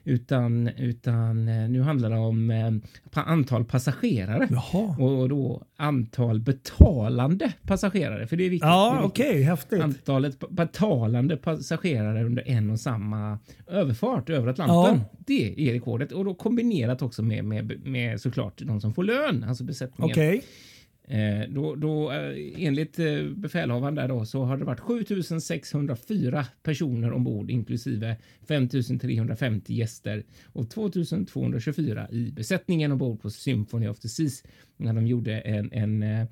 utan, 0.05 0.67
utan 0.67 1.47
eh, 1.47 1.69
nu 1.69 1.81
handlar 1.81 2.09
det 2.09 2.17
om 2.17 2.51
eh, 2.51 2.71
antal 3.11 3.65
passagerare. 3.65 4.47
Jaha. 4.51 4.95
Och 4.97 5.29
då 5.29 5.63
antal 5.77 6.39
betalande 6.39 7.53
passagerare. 7.61 8.27
För 8.27 8.37
det 8.37 8.43
är 8.43 8.49
viktigt. 8.49 8.67
Ja, 8.67 9.01
okej. 9.03 9.41
häftigt. 9.41 9.81
Antalet 9.81 10.49
betalande 10.49 11.37
passagerare 11.37 12.23
under 12.23 12.47
en 12.47 12.69
och 12.69 12.79
samma 12.79 13.39
överfart 13.67 14.29
över 14.29 14.47
Atlanten. 14.47 14.99
Ja. 14.99 15.17
Det 15.25 15.69
är 15.69 15.73
rekordet. 15.73 16.11
Och 16.11 16.25
då 16.25 16.33
kombinerat 16.33 17.01
också 17.01 17.23
med, 17.23 17.45
med, 17.45 17.85
med 17.85 18.21
såklart 18.21 18.61
de 18.65 18.81
som 18.81 18.93
får 18.93 19.03
lön, 19.03 19.43
alltså 19.43 19.63
besättningen. 19.63 20.11
Okej. 20.11 20.43
Eh, 21.07 21.49
då, 21.49 21.75
då, 21.75 22.11
eh, 22.11 22.65
enligt 22.65 22.99
eh, 22.99 23.23
befälhavaren 23.23 23.95
där 23.95 24.07
då, 24.07 24.25
så 24.25 24.43
har 24.43 24.57
det 24.57 24.65
varit 24.65 24.79
7604 24.79 26.45
personer 26.63 27.13
ombord 27.13 27.51
inklusive 27.51 28.17
5350 28.47 29.73
gäster 29.73 30.23
och 30.45 30.69
2224 30.69 32.07
i 32.11 32.31
besättningen 32.31 32.91
ombord 32.91 33.21
på 33.21 33.29
Symphony 33.29 33.87
of 33.87 33.99
the 33.99 34.07
Seas 34.07 34.43
när 34.77 34.93
de 34.93 35.07
gjorde 35.07 35.39
en, 35.39 35.71
en, 35.71 36.03
eh, 36.03 36.27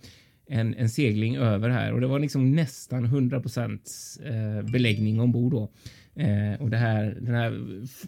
en, 0.48 0.76
en 0.76 0.90
segling 0.90 1.36
över 1.36 1.70
här 1.70 1.94
och 1.94 2.02
det 2.02 2.08
var 2.08 2.20
liksom 2.20 2.52
nästan 2.52 3.06
100 3.06 3.38
eh, 3.38 4.72
beläggning 4.72 5.20
ombord 5.20 5.52
då. 5.52 5.70
Eh, 6.16 6.62
och 6.62 6.70
det 6.70 6.78
här, 6.78 7.18
den 7.22 7.36
här 7.36 7.62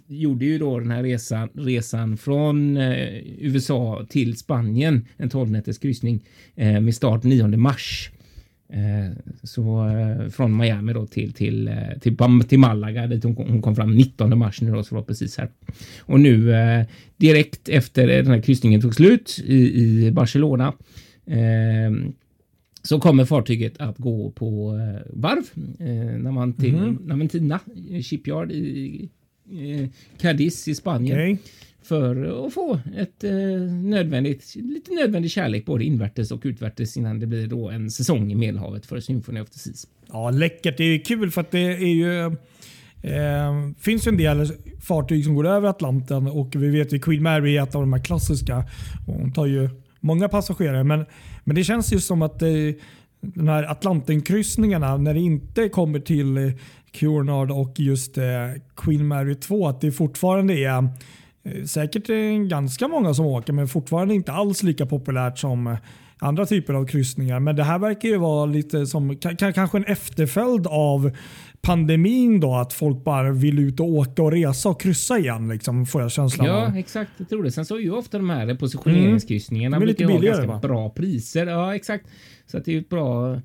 gjorde 0.07 0.45
ju 0.45 0.57
då 0.57 0.79
den 0.79 0.91
här 0.91 1.03
resan, 1.03 1.49
resan 1.53 2.17
från 2.17 2.77
eh, 2.77 3.21
USA 3.39 4.05
till 4.09 4.37
Spanien, 4.37 5.05
en 5.17 5.29
12 5.29 5.51
nätters 5.51 5.77
kryssning 5.77 6.23
eh, 6.55 6.81
med 6.81 6.95
start 6.95 7.23
9 7.23 7.47
mars. 7.47 8.11
Eh, 8.69 9.17
så 9.43 9.87
eh, 9.87 10.29
från 10.29 10.57
Miami 10.57 10.93
då 10.93 11.05
till 11.05 11.33
till 11.33 11.67
eh, 11.67 11.99
till, 12.01 12.17
till 12.47 12.59
Malaga 12.59 13.07
dit 13.07 13.23
hon 13.23 13.35
kom, 13.35 13.49
hon 13.49 13.61
kom 13.61 13.75
fram 13.75 13.95
19 13.95 14.37
mars 14.37 14.61
nu 14.61 14.71
då 14.71 14.83
så 14.83 14.95
var 14.95 15.01
precis 15.01 15.37
här. 15.37 15.49
Och 15.99 16.19
nu 16.19 16.53
eh, 16.53 16.85
direkt 17.17 17.69
efter 17.69 18.07
den 18.07 18.27
här 18.27 18.41
kryssningen 18.41 18.81
tog 18.81 18.95
slut 18.95 19.43
i, 19.45 19.81
i 19.81 20.11
Barcelona 20.11 20.73
eh, 21.25 21.91
så 22.85 22.99
kommer 22.99 23.25
fartyget 23.25 23.77
att 23.77 23.97
gå 23.97 24.31
på 24.31 24.75
eh, 24.75 25.01
varv 25.13 25.43
eh, 25.79 26.19
när 26.19 26.31
man 26.31 26.53
till. 26.53 26.97
Naventina 27.01 27.59
eh, 27.91 28.01
Shipyard 28.01 28.51
i 28.51 29.09
eh, 29.51 29.89
Cadiz 30.17 30.67
i 30.67 30.75
Spanien 30.75 31.17
Okej. 31.17 31.37
för 31.83 32.45
att 32.45 32.53
få 32.53 32.79
ett 32.97 33.23
eh, 33.23 33.31
nödvändigt, 33.71 34.55
lite 34.55 34.91
nödvändig 34.91 35.31
kärlek 35.31 35.65
både 35.65 35.83
invärtes 35.83 36.31
och 36.31 36.41
utvärtes 36.43 36.97
innan 36.97 37.19
det 37.19 37.27
blir 37.27 37.47
då 37.47 37.69
en 37.69 37.91
säsong 37.91 38.31
i 38.31 38.35
Medelhavet 38.35 38.85
för 38.85 38.99
Symphony 38.99 39.39
of 39.39 39.49
the 39.49 39.59
Seas. 39.59 39.87
Ja, 40.07 40.29
läckert. 40.29 40.77
Det 40.77 40.83
är 40.83 40.99
kul 40.99 41.31
för 41.31 41.41
att 41.41 41.51
det 41.51 41.59
är 41.59 41.93
ju... 41.93 42.35
Eh, 43.01 43.71
finns 43.79 44.07
ju 44.07 44.09
en 44.09 44.17
del 44.17 44.47
fartyg 44.81 45.25
som 45.25 45.35
går 45.35 45.47
över 45.47 45.69
Atlanten 45.69 46.27
och 46.27 46.55
vi 46.55 46.69
vet 46.69 46.93
ju 46.93 46.99
Queen 46.99 47.23
Mary 47.23 47.57
är 47.57 47.63
ett 47.63 47.75
av 47.75 47.81
de 47.81 47.93
här 47.93 48.03
klassiska. 48.03 48.65
Hon 49.05 49.33
tar 49.33 49.45
ju 49.45 49.69
många 50.05 50.29
passagerare. 50.29 50.83
Men, 50.83 51.05
men 51.43 51.55
det 51.55 51.63
känns 51.63 51.93
ju 51.93 51.99
som 51.99 52.21
att 52.21 52.41
eh, 52.41 52.49
de 53.21 53.47
här 53.47 53.63
Atlantenkryssningarna 53.63 54.97
när 54.97 55.13
det 55.13 55.19
inte 55.19 55.69
kommer 55.69 55.99
till 55.99 56.37
eh, 56.37 56.51
Cunard 56.91 57.51
och 57.51 57.79
just 57.79 58.17
eh, 58.17 58.23
Queen 58.75 59.07
Mary 59.07 59.35
2 59.35 59.67
att 59.67 59.81
det 59.81 59.91
fortfarande 59.91 60.53
är 60.53 60.89
eh, 61.43 61.63
säkert 61.63 62.09
eh, 62.09 62.47
ganska 62.47 62.87
många 62.87 63.13
som 63.13 63.25
åker 63.25 63.53
men 63.53 63.67
fortfarande 63.67 64.13
inte 64.13 64.31
alls 64.31 64.63
lika 64.63 64.85
populärt 64.85 65.37
som 65.37 65.67
eh, 65.67 65.77
andra 66.19 66.45
typer 66.45 66.73
av 66.73 66.85
kryssningar. 66.85 67.39
Men 67.39 67.55
det 67.55 67.63
här 67.63 67.79
verkar 67.79 68.09
ju 68.09 68.17
vara 68.17 68.45
lite 68.45 68.85
som 68.85 69.17
kanske 69.17 69.77
en 69.77 69.85
efterföljd 69.85 70.67
av 70.67 71.11
pandemin 71.65 72.39
då 72.39 72.55
att 72.55 72.73
folk 72.73 73.03
bara 73.03 73.31
vill 73.31 73.59
ut 73.59 73.79
och 73.79 73.89
åka 73.89 74.23
och 74.23 74.31
resa 74.31 74.69
och 74.69 74.81
kryssa 74.81 75.19
igen 75.19 75.47
liksom 75.47 75.85
får 75.85 76.01
jag 76.01 76.11
känslan 76.11 76.49
av. 76.49 76.73
Ja, 76.73 76.79
exakt. 76.79 77.11
Jag 77.17 77.29
tror 77.29 77.43
det. 77.43 77.51
Sen 77.51 77.65
så 77.65 77.75
är 77.75 77.79
ju 77.79 77.91
ofta 77.91 78.17
de 78.17 78.29
här 78.29 78.55
positioneringskryssningarna 78.55 79.77
Mm. 79.77 79.83
Är 79.83 79.91
lite 79.91 80.05
brukar 80.05 80.19
ha 80.19 80.27
ganska 80.27 80.47
va? 80.47 80.59
bra 80.59 80.89
priser. 80.89 81.47
Ja, 81.47 81.75
exakt. 81.75 82.05
Så 82.47 82.57
att 82.57 82.65
det 82.65 82.75
är 82.75 82.79
ett 82.79 82.89
bra 82.89 83.41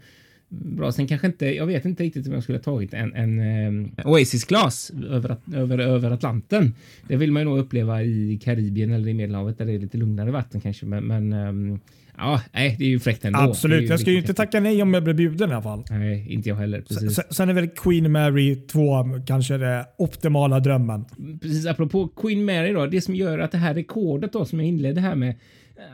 Bra, 0.53 0.93
sen 0.93 1.07
kanske 1.07 1.27
inte, 1.27 1.47
jag 1.47 1.67
vet 1.67 1.85
inte 1.85 2.03
riktigt 2.03 2.27
om 2.27 2.33
jag 2.33 2.43
skulle 2.43 2.59
ha 2.59 2.63
tagit 2.63 2.95
en, 2.95 3.15
en 3.15 3.41
um, 3.67 3.91
Oasis-glas 4.05 4.93
över, 5.11 5.37
över, 5.55 5.79
över 5.79 6.11
Atlanten. 6.11 6.75
Det 7.09 7.17
vill 7.17 7.33
man 7.33 7.43
ju 7.43 7.49
nog 7.49 7.59
uppleva 7.59 8.03
i 8.03 8.41
Karibien 8.43 8.93
eller 8.93 9.09
i 9.09 9.15
Medelhavet 9.15 9.59
där 9.59 9.65
det 9.65 9.73
är 9.73 9.79
lite 9.79 9.99
lugnare 9.99 10.31
vatten 10.31 10.61
kanske. 10.61 10.87
Men, 10.87 11.05
men 11.05 11.33
ehm, 11.33 11.81
ja, 12.17 12.41
nej, 12.53 12.77
det 12.79 12.85
är 12.85 12.89
ju 12.89 13.01
fräckt 13.01 13.25
ändå. 13.25 13.39
Absolut, 13.39 13.91
jag 13.91 14.01
ska 14.01 14.11
ju 14.11 14.19
inte 14.19 14.35
tacka 14.35 14.61
nej 14.61 14.83
om 14.83 14.95
jag 14.95 15.05
blir 15.05 15.15
bjuden 15.15 15.51
i 15.51 15.53
alla 15.53 15.63
fall. 15.63 15.85
Nej, 15.91 16.27
inte 16.33 16.49
jag 16.49 16.57
heller. 16.57 16.81
Precis. 16.81 17.15
Sen, 17.15 17.25
sen 17.31 17.49
är 17.49 17.53
väl 17.53 17.69
Queen 17.69 18.13
Mary 18.13 18.57
2 18.57 19.05
kanske 19.27 19.57
det 19.57 19.87
optimala 19.99 20.61
drömmen. 20.61 21.05
precis 21.43 21.67
apropå 21.67 22.09
Queen 22.09 22.45
Mary 22.45 22.73
då, 22.73 22.87
det 22.87 23.01
som 23.01 23.15
gör 23.15 23.39
att 23.39 23.53
det 23.53 23.59
här 23.59 23.75
rekordet 23.75 24.33
då 24.33 24.45
som 24.45 24.61
jag 24.61 24.69
inledde 24.69 25.01
här 25.01 25.15
med 25.15 25.35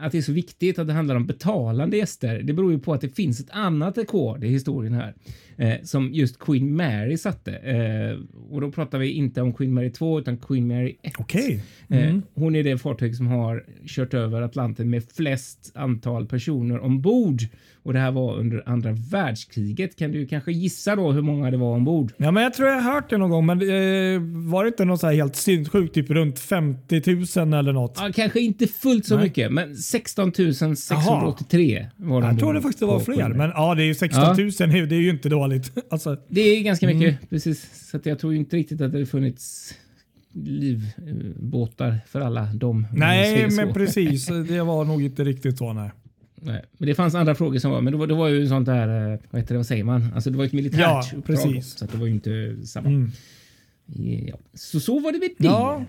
att 0.00 0.12
det 0.12 0.18
är 0.18 0.22
så 0.22 0.32
viktigt 0.32 0.78
att 0.78 0.86
det 0.86 0.92
handlar 0.92 1.16
om 1.16 1.26
betalande 1.26 1.96
gäster. 1.96 2.42
Det 2.42 2.52
beror 2.52 2.72
ju 2.72 2.78
på 2.78 2.94
att 2.94 3.00
det 3.00 3.08
finns 3.08 3.40
ett 3.40 3.50
annat 3.50 3.98
rekord 3.98 4.44
i 4.44 4.48
historien 4.48 4.94
här 4.94 5.14
eh, 5.56 5.74
som 5.82 6.12
just 6.12 6.38
Queen 6.38 6.76
Mary 6.76 7.16
satte. 7.16 7.52
Eh, 7.56 8.18
och 8.50 8.60
då 8.60 8.70
pratar 8.70 8.98
vi 8.98 9.10
inte 9.12 9.42
om 9.42 9.52
Queen 9.52 9.74
Mary 9.74 9.90
2 9.92 10.18
utan 10.18 10.36
Queen 10.36 10.66
Mary 10.68 10.96
1. 11.02 11.12
Okej. 11.18 11.62
Eh, 11.88 11.96
Mm. 12.08 12.22
hon 12.34 12.56
är 12.56 12.64
det 12.64 12.78
fartyg 12.78 13.16
som 13.16 13.26
har 13.26 13.64
kört 13.86 14.14
över 14.14 14.42
Atlanten 14.42 14.90
med 14.90 15.02
flest 15.16 15.72
antal 15.74 16.26
personer 16.26 16.80
ombord 16.84 17.42
och 17.82 17.92
det 17.92 17.98
här 17.98 18.10
var 18.12 18.36
under 18.36 18.62
andra 18.66 18.92
världskriget. 19.10 19.96
Kan 19.96 20.12
du 20.12 20.26
kanske 20.26 20.52
gissa 20.52 20.96
då 20.96 21.12
hur 21.12 21.22
många 21.22 21.50
det 21.50 21.56
var 21.56 21.74
ombord? 21.76 22.12
Ja, 22.16 22.30
men 22.30 22.42
jag 22.42 22.54
tror 22.54 22.68
jag 22.68 22.80
har 22.80 22.92
hört 22.94 23.10
det 23.10 23.16
någon 23.18 23.30
gång, 23.30 23.46
men 23.46 23.60
eh, 23.60 24.20
var 24.50 24.64
det 24.64 24.68
inte 24.68 24.84
något 24.84 25.00
så 25.00 25.06
här 25.06 25.14
helt 25.14 25.36
sinnessjukt? 25.36 25.94
Typ 25.94 26.10
runt 26.10 26.38
50 26.38 27.02
000 27.40 27.54
eller 27.54 27.72
något? 27.72 27.98
Ja, 28.00 28.10
kanske 28.14 28.40
inte 28.40 28.66
fullt 28.66 29.06
så 29.06 29.14
Nej. 29.16 29.24
mycket, 29.24 29.52
men 29.52 29.74
16 29.76 30.32
683 30.76 31.86
var 31.96 32.20
de 32.20 32.38
jag 32.38 32.54
det 32.54 32.60
faktiskt 32.62 32.80
det 32.80 32.86
var 32.86 33.00
fler. 33.00 33.28
Men 33.28 33.50
ja, 33.54 33.74
det 33.74 33.82
är 33.82 33.86
ju 33.86 33.94
16 33.94 34.22
Ja. 34.22 34.34
000. 34.38 34.88
Det 34.88 34.94
är 34.96 35.00
ju 35.00 35.10
inte 35.10 35.28
dåligt. 35.48 35.72
Alltså, 35.90 36.16
Det 36.28 36.40
är 36.40 36.62
ganska 36.62 36.86
mycket, 36.86 37.02
Mm. 37.02 37.14
precis. 37.30 37.88
Så 37.90 38.00
jag 38.02 38.18
tror 38.18 38.34
inte 38.34 38.56
riktigt 38.56 38.80
att 38.80 38.92
det 38.92 39.06
funnits 39.06 39.74
livbåtar 40.32 41.98
för 42.06 42.20
alla 42.20 42.44
dem. 42.54 42.86
nej, 42.92 43.50
men 43.50 43.72
precis. 43.72 44.26
Det 44.48 44.62
var 44.62 44.84
nog 44.84 45.02
inte 45.02 45.24
riktigt 45.24 45.58
så. 45.58 45.72
Nej. 45.72 45.90
Nej. 46.42 46.62
Men 46.78 46.88
det 46.88 46.94
fanns 46.94 47.14
andra 47.14 47.34
frågor 47.34 47.58
som 47.58 47.70
var, 47.70 47.80
men 47.80 47.92
det 47.92 47.98
var, 47.98 48.06
det 48.06 48.14
var 48.14 48.28
ju 48.28 48.48
sånt 48.48 48.66
där, 48.66 49.12
eh, 49.12 49.18
vad 49.30 49.40
heter 49.40 49.54
det, 49.54 49.58
vad 49.58 49.66
säger 49.66 49.84
man? 49.84 50.12
Alltså 50.14 50.30
det 50.30 50.38
var 50.38 50.44
ett 50.44 50.52
militärt 50.52 50.80
Ja, 50.80 51.02
uppdrag, 51.16 51.24
precis. 51.24 51.78
Så 51.78 51.86
det 51.86 51.96
var 51.98 52.06
ju 52.06 52.12
inte 52.12 52.56
samma. 52.66 52.88
Mm. 52.88 53.10
Ja. 54.26 54.36
Så 54.54 54.80
så 54.80 54.98
var 55.00 55.12
det 55.12 55.18
med 55.18 55.30
det. 55.38 55.44
Ja. 55.46 55.84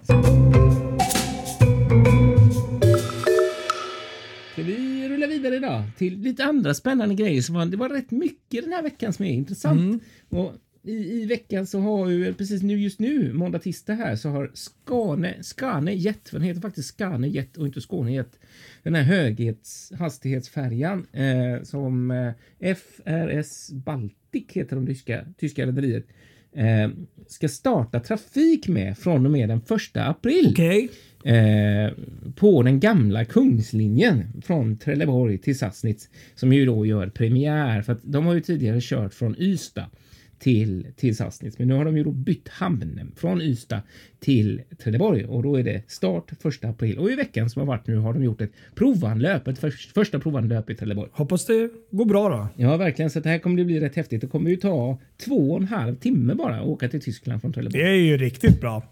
Vidare 5.38 5.56
idag 5.56 5.84
till 5.98 6.20
lite 6.20 6.44
andra 6.44 6.74
spännande 6.74 7.15
grejer. 7.15 7.41
Som 7.41 7.56
var, 7.56 7.65
det 7.65 7.77
var 7.77 7.89
rätt 7.89 8.12
mycket 8.12 8.63
den 8.63 8.74
här 8.74 8.84
veckan 8.84 9.13
som 9.13 9.25
är 9.25 9.32
intressant. 9.32 9.79
Mm. 9.79 10.00
Och 10.29 10.53
i, 10.88 11.22
I 11.22 11.25
veckan 11.25 11.67
så 11.67 11.79
har 11.79 12.10
ju 12.10 12.34
precis 12.34 12.62
nu 12.62 12.79
just 12.79 13.00
nu, 13.00 13.34
måndag 13.34 13.60
tisdag 13.60 13.94
här, 13.94 14.15
så 14.15 14.29
har 14.29 14.51
Skane, 14.53 15.44
Skane 15.44 15.94
Jet, 15.94 16.32
den 16.32 16.41
heter 16.41 16.62
faktiskt 16.62 16.89
Skane 16.89 17.27
Jet 17.27 17.58
och 17.58 17.65
inte 17.65 17.82
Skåne 17.82 18.13
Jet, 18.13 18.39
den 18.84 18.96
här 18.96 19.03
höghastighetsfärjan 19.03 21.08
eh, 21.12 21.63
som 21.63 22.12
eh, 22.12 22.32
FRS 22.75 23.72
Baltic 23.72 24.46
heter 24.50 24.75
de 24.75 24.88
tyska, 24.88 25.25
tyska 25.38 25.65
rederiet, 25.65 26.08
eh, 26.56 26.89
ska 27.27 27.48
starta 27.48 28.00
trafik 28.00 28.68
med 28.68 28.98
från 28.98 29.25
och 29.25 29.32
med 29.32 29.50
den 29.50 29.62
första 29.62 30.06
april 30.06 30.48
Okej. 30.51 30.89
eh, 31.24 31.92
på 32.36 32.63
den 32.63 32.80
gamla 32.80 33.25
Kungslinjen 33.25 34.42
från 34.46 34.77
Trelleborg 34.77 35.38
till 35.38 35.58
Sassnitz 35.58 36.10
som 36.36 36.54
ju 36.54 36.66
då 36.66 36.86
gör 36.86 37.10
premiär 37.10 37.82
för 37.82 37.94
att 37.94 38.01
de 38.04 38.25
har 38.25 38.34
ju 38.34 38.42
tidigare 38.42 38.80
kört 38.82 39.13
från 39.13 39.36
Ystad 39.39 39.89
till, 40.39 40.88
till 40.96 41.17
Sassnitz. 41.17 41.60
Men 41.60 41.67
nu 41.67 41.74
har 41.74 41.86
de 41.86 41.98
ju 41.98 42.03
då 42.03 42.12
bytt 42.12 42.50
hamn 42.50 43.12
från 43.15 43.41
Ystad 43.41 43.82
till 44.20 44.62
Trelleborg 44.84 45.25
och 45.25 45.44
då 45.44 45.56
är 45.56 45.63
det 45.63 45.84
start 45.88 46.32
1 46.46 46.65
april. 46.65 46.98
Och 46.98 47.12
i 47.12 47.15
veckan 47.15 47.50
som 47.50 47.60
har 47.60 47.67
varit 47.67 47.88
nu 47.88 47.98
har 47.98 48.13
de 48.13 48.24
gjort 48.24 48.41
ett 48.41 48.51
provanlöp, 48.75 49.48
ett 49.48 49.60
för, 49.60 49.70
första 49.70 50.20
provanlöp 50.20 50.70
i 50.70 50.75
Trelleborg. 50.75 51.10
Hoppas 51.13 51.46
det 51.46 51.70
går 51.91 52.06
bra 52.06 52.29
då. 52.29 52.48
Ja, 52.63 52.77
verkligen. 52.77 53.12
Så 53.12 53.20
det 53.20 53.29
här 53.29 53.39
kommer 53.39 53.58
det 53.58 53.65
bli 53.65 53.79
rätt 53.79 53.96
häftigt. 53.96 54.22
Det 54.22 54.27
kommer 54.27 54.50
ju 54.50 54.56
ta 54.56 55.00
två 55.25 55.51
och 55.51 55.62
en 55.62 55.67
halv 55.67 55.96
timme 55.96 56.34
bara 56.34 56.60
att 56.60 56.67
åka 56.67 56.89
till 56.89 57.01
Tyskland 57.01 57.41
från 57.41 57.53
Trelleborg. 57.53 57.84
Det 57.84 57.89
är 57.89 57.96
ju 57.96 58.17
riktigt 58.17 58.62
bra. 58.62 58.84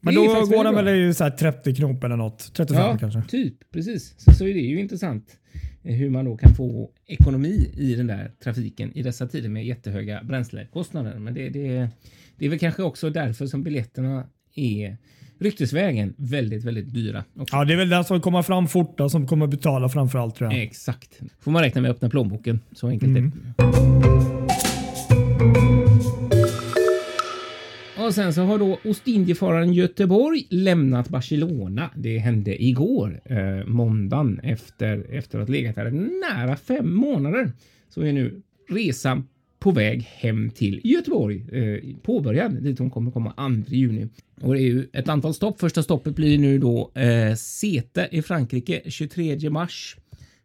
Men 0.00 0.14
då 0.14 0.22
går 0.24 0.64
den 0.64 0.74
väl 0.74 0.88
i 0.88 1.14
så 1.14 1.24
här 1.24 1.30
30 1.30 1.74
knop 1.74 2.04
eller 2.04 2.16
något. 2.16 2.50
35 2.54 2.82
Ja, 2.82 2.98
kanske. 2.98 3.22
typ. 3.28 3.54
Precis. 3.72 4.14
Så, 4.18 4.32
så 4.32 4.46
är 4.46 4.54
det 4.54 4.60
ju 4.60 4.80
intressant 4.80 5.36
eh, 5.84 5.94
hur 5.96 6.10
man 6.10 6.24
då 6.24 6.36
kan 6.36 6.54
få 6.54 6.90
ekonomi 7.06 7.70
i 7.76 7.94
den 7.94 8.06
där 8.06 8.30
trafiken 8.44 8.92
i 8.92 9.02
dessa 9.02 9.26
tider 9.26 9.48
med 9.48 9.66
jättehöga 9.66 10.20
bränslekostnader. 10.24 11.18
Men 11.18 11.34
det, 11.34 11.48
det, 11.48 11.88
det 12.38 12.44
är 12.46 12.48
väl 12.48 12.58
kanske 12.58 12.82
också 12.82 13.10
därför 13.10 13.46
som 13.46 13.62
biljetterna 13.62 14.26
är 14.54 14.96
ryktesvägen 15.40 16.14
väldigt, 16.16 16.64
väldigt 16.64 16.94
dyra. 16.94 17.24
också. 17.36 17.56
Ja, 17.56 17.64
det 17.64 17.72
är 17.72 17.76
väl 17.76 17.88
den 17.88 18.04
som 18.04 18.20
kommer 18.20 18.42
fram 18.42 18.68
fort 18.68 18.98
då, 18.98 19.08
som 19.08 19.26
kommer 19.26 19.46
betala 19.46 19.88
framförallt 19.88 20.34
tror 20.34 20.52
jag. 20.52 20.62
Exakt. 20.62 21.20
Får 21.40 21.50
man 21.50 21.62
räkna 21.62 21.80
med 21.80 21.90
att 21.90 21.96
öppna 21.96 22.10
plånboken. 22.10 22.60
Så 22.72 22.88
enkelt 22.88 23.16
Mm. 23.18 23.32
är 23.58 24.28
det. 24.28 24.37
Och 28.08 28.14
sen 28.14 28.34
så 28.34 28.42
har 28.42 28.58
då 28.58 28.78
Ostindiefararen 28.84 29.72
Göteborg 29.72 30.46
lämnat 30.50 31.08
Barcelona. 31.08 31.90
Det 31.96 32.18
hände 32.18 32.64
igår, 32.64 33.20
eh, 33.24 33.66
måndagen, 33.66 34.40
efter, 34.42 35.06
efter 35.10 35.38
att 35.38 35.48
ha 35.48 35.52
legat 35.52 35.74
där 35.74 35.90
nära 35.90 36.56
fem 36.56 36.94
månader. 36.94 37.52
Så 37.88 38.02
är 38.02 38.12
nu 38.12 38.42
resan 38.68 39.28
på 39.58 39.70
väg 39.70 40.02
hem 40.02 40.50
till 40.50 40.80
Göteborg 40.84 41.44
eh, 41.52 41.96
påbörjad 42.02 42.62
dit 42.62 42.78
hon 42.78 42.90
kommer 42.90 43.10
komma 43.10 43.32
2 43.66 43.74
juni. 43.74 44.08
Och 44.40 44.54
det 44.54 44.60
är 44.60 44.68
ju 44.68 44.86
ett 44.92 45.08
antal 45.08 45.34
stopp. 45.34 45.60
Första 45.60 45.82
stoppet 45.82 46.16
blir 46.16 46.38
nu 46.38 46.58
då 46.58 46.90
eh, 46.94 47.34
Sete 47.34 48.08
i 48.10 48.22
Frankrike 48.22 48.82
23 48.86 49.50
mars. 49.50 49.96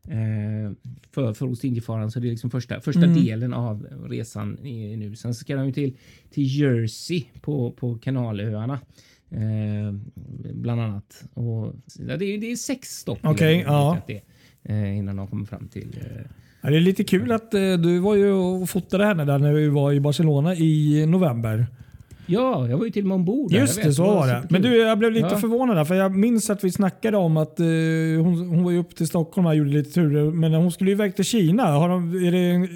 Eh, 0.08 0.72
för, 1.12 1.34
för 1.34 1.46
Ostindiefararen 1.52 2.12
så 2.12 2.20
det 2.20 2.28
är 2.28 2.30
liksom 2.30 2.50
första, 2.50 2.82
första 2.82 3.08
delen 3.08 3.54
av 3.54 3.88
resan 4.10 4.58
nu. 4.62 5.16
Sen 5.16 5.34
ska 5.34 5.56
de 5.56 5.66
ju 5.66 5.72
till, 5.72 5.98
till 6.30 6.60
Jersey 6.60 7.26
på, 7.42 7.72
på 7.72 7.96
Kanalöarna. 7.96 8.80
Eh, 9.30 9.94
bland 10.54 10.82
annat. 10.82 11.24
Och, 11.34 11.76
ja, 12.08 12.18
det, 12.18 12.26
är, 12.26 12.38
det 12.38 12.52
är 12.52 12.56
sex 12.56 12.90
stopp. 12.90 13.20
Okej, 13.24 13.58
vet 13.58 13.66
ja. 13.66 13.98
det 14.08 14.22
eh, 14.64 14.98
innan 14.98 15.16
de 15.16 15.28
kommer 15.28 15.46
fram 15.46 15.68
till 15.68 15.98
eh, 16.02 16.26
Ja, 16.62 16.70
det 16.70 16.76
är 16.76 16.82
lite 16.82 17.04
kul 17.04 17.32
att 17.32 17.54
eh, 17.54 17.74
du 17.74 18.00
var 18.00 18.16
ju 18.16 18.32
och 18.32 18.70
fotade 18.70 19.06
henne 19.06 19.26
där 19.26 19.40
när 19.40 19.54
vi 19.54 19.70
var 19.70 19.92
i 19.92 20.00
Barcelona 20.00 20.56
i 20.56 21.06
november. 21.06 21.68
Ja, 22.26 22.68
jag 22.70 22.78
var 22.78 22.86
ju 22.86 22.92
till 22.92 23.04
och 23.04 23.08
med 23.08 23.16
ombord. 23.16 23.52
där. 23.52 23.60
Just 23.60 23.84
det, 23.84 23.94
så 23.94 24.04
var 24.04 24.28
det. 24.28 24.48
Men 24.50 24.62
du, 24.62 24.76
jag 24.78 25.00
blev 25.00 25.12
lite 25.12 25.28
Ja. 25.32 25.38
förvånad 25.38 25.78
där, 25.78 25.86
för 25.86 25.96
jag 25.96 26.16
minns 26.16 26.50
att 26.50 26.64
vi 26.64 26.72
snackade 26.72 27.18
om 27.18 27.38
att 27.38 27.60
eh, 27.60 27.66
hon, 28.24 28.48
hon 28.50 28.64
var 28.64 28.72
ju 28.72 28.78
upp 28.80 28.96
till 28.96 29.08
Stockholm 29.08 29.48
och 29.48 29.56
gjorde 29.56 29.70
lite 29.70 29.92
turer, 29.92 30.32
men 30.32 30.54
hon 30.54 30.72
skulle 30.72 30.90
ju 30.90 30.96
iväg 30.96 31.16
till 31.16 31.26
Kina. 31.26 31.64
Har 31.72 31.90
de, 31.90 32.14
är 32.26 32.32
det 32.32 32.68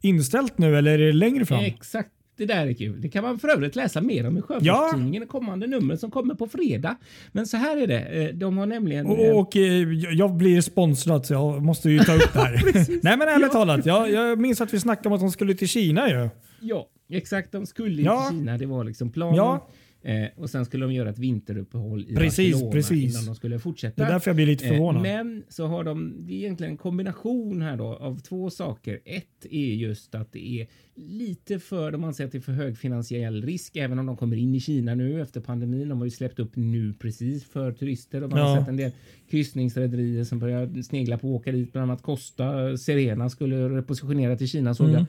inställt 0.00 0.58
nu 0.58 0.76
eller 0.78 0.98
är 0.98 1.06
det 1.06 1.12
längre 1.12 1.44
fram? 1.44 1.64
Exakt. 1.64 2.08
Det 2.36 2.46
där 2.46 2.66
är 2.66 2.72
kul. 2.72 3.00
Det 3.00 3.08
kan 3.08 3.24
man 3.24 3.38
för 3.38 3.48
övrigt 3.48 3.76
läsa 3.76 4.00
mer 4.00 4.26
om 4.26 4.38
i 4.38 4.42
Sjöfartstidningen 4.42 5.22
i 5.22 5.26
kommande 5.26 5.66
nummer 5.66 5.96
som 5.96 6.10
kommer 6.10 6.34
på 6.34 6.46
fredag. 6.46 6.96
Men 7.32 7.46
så 7.46 7.56
här 7.56 7.76
är 7.76 7.86
det. 7.86 8.00
eh, 8.00 8.34
De 8.34 8.58
har 8.58 8.66
nämligen... 8.66 9.06
eh, 9.06 9.12
Och, 9.12 9.38
och 9.40 9.56
eh, 9.56 9.88
jag 9.92 10.34
blir 10.34 10.60
sponsrad 10.60 11.26
så 11.26 11.32
jag 11.32 11.62
måste 11.62 11.90
ju 11.90 11.98
ta 11.98 12.14
upp 12.14 12.32
det 12.32 12.38
här. 12.38 12.60
Nej 13.02 13.16
men 13.16 13.28
ärligt 13.28 13.52
talat, 13.52 13.86
jag, 13.86 14.10
jag 14.10 14.38
minns 14.40 14.60
att 14.60 14.74
vi 14.74 14.80
snackade 14.80 15.08
om 15.08 15.12
att 15.14 15.20
hon 15.20 15.30
skulle 15.32 15.54
till 15.54 15.68
Kina 15.68 16.08
ju. 16.08 16.28
Ja, 16.60 16.86
exakt. 17.10 17.52
De 17.52 17.66
skulle 17.66 18.02
Ja. 18.02 18.26
till 18.30 18.38
Kina. 18.38 18.58
Det 18.58 18.66
var 18.66 18.84
liksom 18.84 19.12
planen. 19.12 19.36
Ja. 19.36 19.68
Eh, 20.06 20.26
och 20.36 20.50
sen 20.50 20.64
skulle 20.64 20.84
de 20.86 20.92
göra 20.94 21.10
ett 21.10 21.18
vinteruppehåll 21.18 22.06
i 22.08 22.14
Precis, 22.14 22.52
Barcelona 22.52 22.72
precis. 22.72 23.14
innan 23.14 23.26
de 23.26 23.34
skulle 23.34 23.58
fortsätta. 23.58 24.02
Det 24.02 24.08
är 24.08 24.12
därför 24.12 24.30
jag 24.30 24.36
blir 24.36 24.46
lite 24.46 24.68
förvånad. 24.68 25.06
Eh, 25.06 25.12
men 25.12 25.44
så 25.48 25.66
har 25.66 25.84
de, 25.84 26.14
det 26.26 26.32
är 26.32 26.36
egentligen 26.36 26.70
en 26.70 26.76
kombination 26.76 27.62
här 27.62 27.76
då 27.76 27.84
av 27.84 28.18
två 28.20 28.50
saker. 28.50 29.00
Ett 29.04 29.46
är 29.50 29.74
just 29.74 30.14
att 30.14 30.32
det 30.32 30.48
är 30.60 30.66
lite 30.94 31.58
för, 31.58 31.90
de 31.92 32.04
anser 32.04 32.24
att 32.24 32.32
det 32.32 32.38
är 32.38 32.42
för 32.42 32.52
hög 32.52 32.78
finansiell 32.78 33.42
risk, 33.44 33.76
även 33.76 33.98
om 33.98 34.06
de 34.06 34.16
kommer 34.16 34.36
in 34.36 34.54
i 34.54 34.60
Kina 34.60 34.94
nu 34.94 35.20
efter 35.22 35.40
pandemin. 35.40 35.88
De 35.88 35.98
har 35.98 36.04
ju 36.04 36.10
släppt 36.10 36.38
upp 36.38 36.56
nu 36.56 36.94
precis 36.98 37.44
för 37.44 37.72
turister 37.72 38.22
och 38.24 38.30
man 38.30 38.38
har 38.38 38.48
Ja. 38.56 38.60
sett 38.60 38.68
en 38.68 38.76
del 38.76 38.90
kryssningsrederier 39.30 40.24
som 40.24 40.38
börjar 40.38 40.82
snegla 40.82 41.18
på 41.18 41.26
att 41.28 41.40
åka 41.40 41.52
dit, 41.52 41.72
bland 41.72 41.90
annat 41.90 42.02
Costa, 42.02 42.76
Serena 42.76 43.30
skulle 43.30 43.68
repositionera 43.68 44.36
till 44.36 44.48
Kina 44.48 44.74
såg 44.74 44.90
jag. 44.90 45.04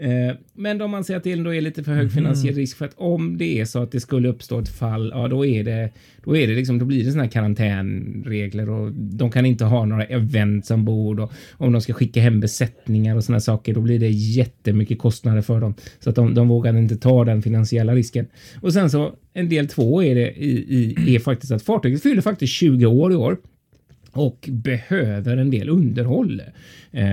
Eh, 0.00 0.36
Men 0.54 0.78
de 0.78 0.94
anser 0.94 1.16
att 1.16 1.24
det 1.24 1.32
ändå 1.32 1.54
är 1.54 1.60
lite 1.60 1.84
för 1.84 1.92
hög 1.92 2.12
finansiell 2.12 2.54
risk 2.54 2.76
för 2.76 2.84
att 2.84 2.94
om 2.96 3.38
det 3.38 3.60
är 3.60 3.64
så 3.64 3.82
att 3.82 3.92
det 3.92 4.00
skulle 4.00 4.28
uppstå 4.28 4.58
ett 4.58 4.68
fall, 4.68 5.10
ja 5.14 5.28
då 5.28 5.46
är 5.46 5.64
det, 5.64 5.90
då 6.24 6.36
är 6.36 6.46
det 6.46 6.54
liksom, 6.54 6.78
då 6.78 6.84
blir 6.84 7.04
det 7.04 7.10
såna 7.10 7.22
här 7.22 7.30
karantänregler 7.30 8.70
och 8.70 8.92
de 8.92 9.30
kan 9.30 9.46
inte 9.46 9.64
ha 9.64 9.84
några 9.84 10.04
events 10.04 10.70
ombord 10.70 11.20
och 11.20 11.32
om 11.52 11.72
de 11.72 11.80
ska 11.80 11.92
skicka 11.92 12.20
hem 12.20 12.40
besättningar 12.40 13.16
och 13.16 13.24
såna 13.24 13.40
saker, 13.40 13.74
då 13.74 13.80
blir 13.80 13.98
det 13.98 14.10
jättemycket 14.10 14.98
kostnader 14.98 15.42
för 15.42 15.60
dem. 15.60 15.74
Så 15.98 16.10
att 16.10 16.16
de, 16.16 16.34
de 16.34 16.48
vågar 16.48 16.78
inte 16.78 16.96
ta 16.96 17.24
den 17.24 17.42
finansiella 17.42 17.94
risken. 17.94 18.26
Och 18.60 18.72
sen 18.72 18.90
så 18.90 19.14
en 19.32 19.48
del 19.48 19.68
två 19.68 20.02
är 20.02 20.14
det 20.14 20.30
i, 20.30 20.94
i, 21.06 21.14
är 21.14 21.18
faktiskt 21.18 21.52
att 21.52 21.62
fartyget 21.62 22.02
fyller 22.02 22.22
faktiskt 22.22 22.52
20 22.52 22.86
år 22.86 23.12
i 23.12 23.14
år 23.14 23.38
och 24.14 24.48
behöver 24.52 25.36
en 25.36 25.50
del 25.50 25.68
underhåll 25.68 26.42
eh, 26.92 27.04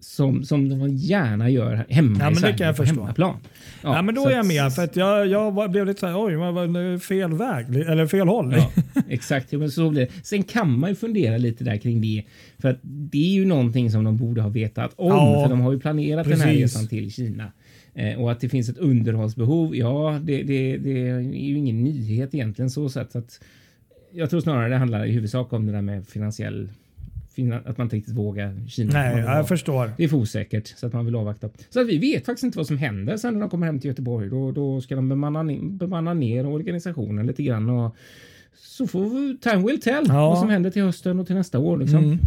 som, 0.00 0.44
som 0.44 0.68
de 0.68 0.88
gärna 0.88 1.50
gör 1.50 1.86
hemma 1.88 2.16
Ja, 2.18 2.24
men 2.24 2.32
i 2.32 2.36
Sverige 2.36 2.56
kan 2.56 2.66
jag 2.66 2.76
på 2.76 2.82
förstå. 2.82 3.00
hemmaplan. 3.00 3.36
Ja, 3.82 4.02
men 4.02 4.14
då 4.14 4.22
så 4.22 4.28
är 4.28 4.36
jag 4.36 4.46
med. 4.46 4.72
För 4.72 4.84
att 4.84 4.96
jag, 4.96 5.26
jag 5.26 5.70
blev 5.70 5.86
lite 5.86 6.00
såhär, 6.00 6.26
oj, 6.26 6.34
vad 6.34 6.54
var 6.54 6.98
fel 6.98 7.34
väg? 7.34 7.76
Eller 7.76 8.06
fel 8.06 8.28
håll. 8.28 8.54
Ja, 8.56 8.70
exakt. 9.08 9.52
Ja, 9.52 9.58
Men 9.58 9.70
så 9.70 9.90
blir 9.90 10.00
det. 10.00 10.08
Sen 10.22 10.42
kan 10.42 10.78
man 10.78 10.90
ju 10.90 10.96
fundera 10.96 11.36
lite 11.36 11.64
där 11.64 11.76
kring 11.76 12.00
det. 12.00 12.22
För 12.58 12.68
att 12.68 12.78
det 12.82 13.18
är 13.18 13.34
ju 13.34 13.44
någonting 13.44 13.90
som 13.90 14.04
de 14.04 14.16
borde 14.16 14.40
ha 14.42 14.48
vetat 14.48 14.94
om. 14.96 15.08
Ja, 15.08 15.42
för 15.42 15.50
de 15.50 15.60
har 15.60 15.72
ju 15.72 15.80
planerat 15.80 16.28
den 16.28 16.40
här 16.40 16.46
precis. 16.46 16.62
resan 16.62 16.88
till 16.88 17.12
Kina. 17.12 17.52
Eh, 17.94 18.20
och 18.20 18.32
att 18.32 18.40
det 18.40 18.48
finns 18.48 18.68
ett 18.68 18.78
underhållsbehov, 18.78 19.76
ja, 19.76 20.20
det, 20.22 20.42
det, 20.42 20.76
det 20.76 21.08
är 21.08 21.20
ju 21.20 21.58
ingen 21.58 21.82
nyhet 21.84 22.34
egentligen 22.34 22.70
så 22.70 22.88
sätt. 22.88 23.16
Att 23.16 23.40
jag 24.12 24.30
tror 24.30 24.40
snarare 24.40 24.68
det 24.68 24.76
handlar 24.76 25.04
i 25.04 25.10
huvudsak 25.12 25.52
om 25.52 25.66
det 25.66 25.72
där 25.72 25.82
med 25.82 26.06
finansiell... 26.08 26.68
Fina, 27.34 27.60
att 27.66 27.78
man 27.78 27.84
inte 27.84 27.96
riktigt 27.96 28.14
vågar 28.14 28.68
Kina. 28.68 28.92
Nej, 28.92 29.14
vill 29.16 29.24
ha- 29.24 29.36
jag 29.36 29.48
förstår. 29.48 29.92
Det 29.96 30.04
är 30.04 30.08
för 30.08 30.16
osäkert 30.16 30.66
så 30.76 30.86
att 30.86 30.92
man 30.92 31.04
vill 31.04 31.16
avvakta. 31.16 31.48
Så 31.70 31.80
att 31.80 31.86
vi 31.86 31.98
vet 31.98 32.26
faktiskt 32.26 32.44
inte 32.44 32.58
vad 32.58 32.66
som 32.66 32.78
händer 32.78 33.16
sen 33.16 33.34
när 33.34 33.40
de 33.40 33.50
kommer 33.50 33.66
hem 33.66 33.80
till 33.80 33.88
Göteborg. 33.88 34.28
Då, 34.30 34.52
då 34.52 34.80
ska 34.80 34.94
de 34.96 35.08
bemanna, 35.08 35.44
bemanna 35.62 36.14
ner 36.14 36.46
organisationen 36.46 37.26
lite 37.26 37.42
grann 37.42 37.70
och 37.70 37.96
så 38.56 38.86
får 38.86 39.04
vi, 39.04 39.38
time 39.38 39.66
will 39.66 39.80
tell 39.80 40.04
Ja. 40.08 40.28
vad 40.28 40.38
som 40.38 40.48
händer 40.48 40.70
till 40.70 40.82
hösten 40.82 41.20
och 41.20 41.26
till 41.26 41.36
nästa 41.36 41.58
år. 41.58 41.78
Liksom. 41.78 42.04
Mm. 42.04 42.18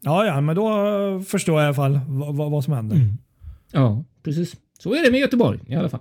Ja, 0.00 0.26
ja, 0.26 0.40
men 0.40 0.56
då 0.56 0.70
förstår 1.28 1.54
jag 1.60 1.64
i 1.64 1.66
alla 1.66 1.74
fall 1.74 2.00
vad, 2.08 2.50
vad, 2.50 2.64
som 2.64 2.72
händer. 2.74 2.98
Ja, 3.72 4.04
precis. 4.22 4.56
Så 4.78 4.94
är 4.94 5.04
det 5.04 5.10
med 5.10 5.20
Göteborg 5.20 5.60
i 5.66 5.74
alla 5.74 5.88
fall. 5.88 6.00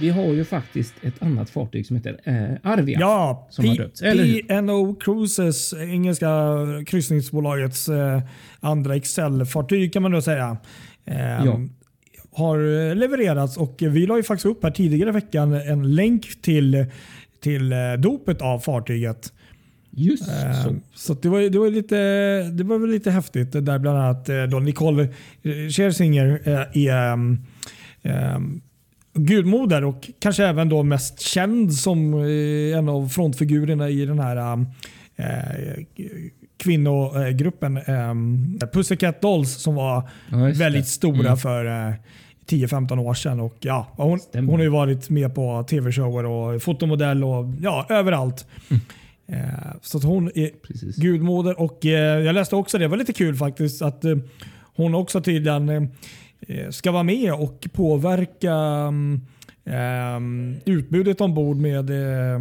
Vi 0.00 0.08
har 0.10 0.22
ju 0.34 0.44
faktiskt 0.44 0.94
ett 1.02 1.22
annat 1.22 1.50
fartyg 1.50 1.86
som 1.86 1.96
heter 1.96 2.20
eh, 2.24 2.70
Arvia. 2.72 3.00
Ja, 3.00 3.48
Som 3.50 3.68
har 3.68 3.76
P- 3.76 3.82
hur? 4.08 4.42
P&O 4.48 4.94
Cruises, 5.00 5.74
engelska 5.74 6.28
kryssningsbolagets 6.86 7.88
eh, 7.88 8.20
andra 8.60 8.96
Excel-fartyg 8.96 9.92
kan 9.92 10.02
man 10.02 10.12
då 10.12 10.22
säga. 10.22 10.56
Eh, 11.04 11.44
Ja. 11.44 11.60
Har 12.32 12.58
eh, 12.90 12.94
levererats 12.96 13.56
och 13.56 13.76
vi 13.80 14.06
la 14.06 14.16
ju 14.16 14.22
faktiskt 14.22 14.46
upp 14.46 14.62
här 14.62 14.70
tidigare 14.70 15.08
i 15.08 15.12
veckan 15.12 15.52
en 15.52 15.94
länk 15.94 16.42
till, 16.42 16.86
till 17.42 17.72
eh, 17.72 17.78
dopet 17.98 18.42
av 18.42 18.58
fartyget. 18.58 19.32
Just 19.90 20.28
Eh, 20.28 20.62
så. 20.64 20.74
Så 20.94 21.12
att 21.12 21.22
det, 21.22 21.28
var, 21.28 21.40
det, 21.40 21.58
var 21.58 21.70
lite, 21.70 21.96
det 22.52 22.64
var 22.64 22.78
väl 22.78 22.90
lite 22.90 23.10
häftigt 23.10 23.52
där 23.52 23.78
bland 23.78 23.98
annat 23.98 24.28
eh, 24.28 24.42
då 24.42 24.58
Nicole 24.58 25.02
eh, 25.02 25.08
Scherzinger 25.70 26.40
eh, 26.44 26.86
är 26.86 27.12
um, 27.12 27.38
um, 28.02 28.60
gudmoder 29.14 29.84
och 29.84 30.10
kanske 30.18 30.44
även 30.46 30.68
då 30.68 30.82
mest 30.82 31.20
känd 31.20 31.74
som 31.74 32.14
eh, 32.14 32.78
en 32.78 32.88
av 32.88 33.08
frontfigurerna 33.08 33.88
i 33.88 34.04
den 34.06 34.18
här 34.18 34.66
eh, 35.16 35.84
kvinnogruppen 36.58 37.78
um, 37.88 38.58
Pussycat 38.72 39.20
Dolls 39.22 39.62
som 39.62 39.74
var 39.74 40.08
Ja, 40.30 40.36
väldigt 40.38 40.84
det. 40.84 40.88
stora 40.90 41.26
Mm. 41.26 41.36
för 41.36 41.64
eh, 41.88 41.94
10-15 42.46 42.98
år 42.98 43.14
sedan. 43.14 43.40
Och, 43.40 43.56
ja, 43.60 43.86
hon, 43.96 44.18
Stämmer. 44.18 44.48
hon 44.50 44.58
har 44.60 44.64
ju 44.64 44.70
varit 44.70 45.10
med 45.10 45.34
på 45.34 45.62
tv-shower 45.70 46.24
och 46.26 46.62
fotomodell 46.62 47.24
och 47.24 47.44
ja, 47.60 47.86
överallt. 47.88 48.46
Eh, 49.28 49.36
så 49.82 49.98
hon 49.98 50.30
är 50.34 50.50
Precis. 50.66 50.96
gudmoder 50.96 51.60
och 51.60 51.86
eh, 51.86 52.18
jag 52.24 52.34
läste 52.34 52.56
också 52.56 52.78
det, 52.78 52.88
var 52.88 52.96
lite 52.96 53.12
kul 53.12 53.36
faktiskt, 53.36 53.82
att 53.82 54.04
eh, 54.04 54.16
hon 54.76 54.94
också 54.94 55.20
tydligen 55.20 55.68
eh, 55.68 55.82
ska 56.70 56.92
vara 56.92 57.02
med 57.02 57.34
och 57.34 57.68
påverka 57.72 58.54
ehm, 59.64 60.54
utbudet 60.64 61.20
ombord 61.20 61.56
med 61.56 61.90
eh, 61.90 62.40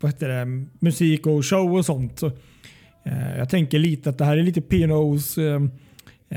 vad 0.00 0.10
heter 0.12 0.28
det, 0.28 0.66
musik 0.78 1.26
och 1.26 1.46
show 1.46 1.74
och 1.76 1.86
sånt. 1.86 2.18
Så, 2.18 2.26
eh, 3.04 3.38
jag 3.38 3.48
tänker 3.48 3.78
lite 3.78 4.10
att 4.10 4.18
det 4.18 4.24
här 4.24 4.36
är 4.36 4.42
lite 4.42 4.60
P&O's 4.60 5.38
eh, 5.38 5.62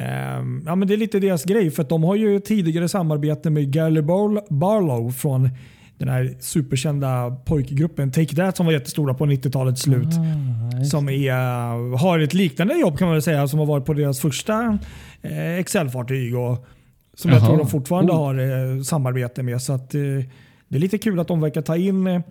ehm, 0.04 0.64
ja, 0.66 0.76
men 0.76 0.88
det 0.88 0.94
är 0.94 0.98
lite 0.98 1.20
deras 1.20 1.44
grej 1.44 1.72
för 1.72 1.84
att 1.84 1.90
de 1.90 2.04
har 2.04 2.16
ju 2.16 2.40
tidigare 2.40 2.90
samarbete 2.90 3.50
med 3.50 3.72
Gary 3.72 4.02
Bar- 4.02 4.54
Barlow 4.54 5.12
från 5.12 5.50
den 5.98 6.10
här 6.10 6.36
superkända 6.40 7.38
pojkgruppen 7.46 8.12
Take 8.12 8.36
That 8.36 8.58
som 8.58 8.66
var 8.66 8.74
jättestora 8.74 9.14
på 9.14 9.26
90-talets 9.26 9.82
slut. 9.82 10.08
Ah, 10.08 10.84
som 10.84 11.10
är, 11.10 11.98
har 11.98 12.20
ett 12.20 12.34
liknande 12.34 12.78
jobb 12.78 12.98
kan 12.98 13.08
man 13.08 13.22
säga 13.22 13.48
som 13.48 13.60
har 13.60 13.66
varit 13.66 13.86
på 13.86 13.94
deras 13.94 14.20
första 14.20 14.78
eh, 15.22 15.60
Excel-fartyg 15.60 16.36
och 16.38 16.68
som 17.16 17.32
jag 17.32 17.40
Jaha, 17.40 17.48
tror 17.48 17.58
de 17.58 17.68
fortfarande 17.68 18.12
cool. 18.12 18.22
har 18.22 18.76
eh, 18.76 18.82
samarbete 18.82 19.44
med. 19.44 19.62
Så 19.62 19.74
att, 19.74 19.96
eh, 19.96 20.02
det 20.68 20.76
är 20.76 20.80
lite 20.80 20.98
kul 20.98 21.20
att 21.20 21.28
de 21.28 21.42
verkar 21.42 21.62
ta 21.62 21.78
in 21.78 22.08
eh, 22.08 22.22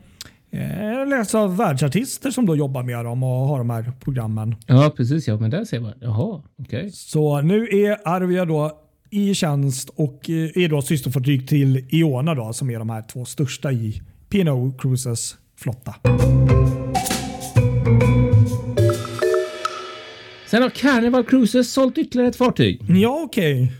läsa 1.09 1.47
världsartister 1.47 2.31
som 2.31 2.47
då 2.47 2.57
jobbar 2.57 2.83
med 2.83 3.05
dem 3.05 3.23
och 3.23 3.29
har 3.49 3.59
de 3.59 3.71
här 3.71 3.93
programmen. 4.01 4.57
Ja, 4.67 4.93
precis. 4.97 5.29
Ja, 5.29 5.37
men 5.37 5.51
där 5.51 5.65
ser 5.65 5.81
man. 5.81 5.93
Jaha, 6.01 6.43
okej. 6.59 6.91
Så 6.93 7.41
nu 7.41 7.69
är 7.69 8.09
Arvia 8.09 8.45
då 8.45 8.81
i 9.11 9.35
tjänst 9.35 9.89
och 9.97 10.31
är 10.31 10.69
då 10.69 10.83
systerfartyg 10.83 11.49
till 11.49 11.87
Iona 11.91 12.35
då, 12.35 12.53
som 12.53 12.71
är 12.71 12.79
de 12.79 12.91
här 12.91 13.03
två 13.03 13.25
största 13.25 13.73
i 13.73 14.03
P&O 14.29 14.73
Cruises 14.79 15.37
flotta. 15.57 15.95
Sen 20.47 20.63
har 20.63 20.71
Carnival 20.71 21.25
Cruises 21.25 21.73
sålt 21.73 21.99
ytterligare 21.99 22.29
ett 22.29 22.37
fartyg. 22.37 22.81
Ja, 22.89 23.23
okej. 23.25 23.73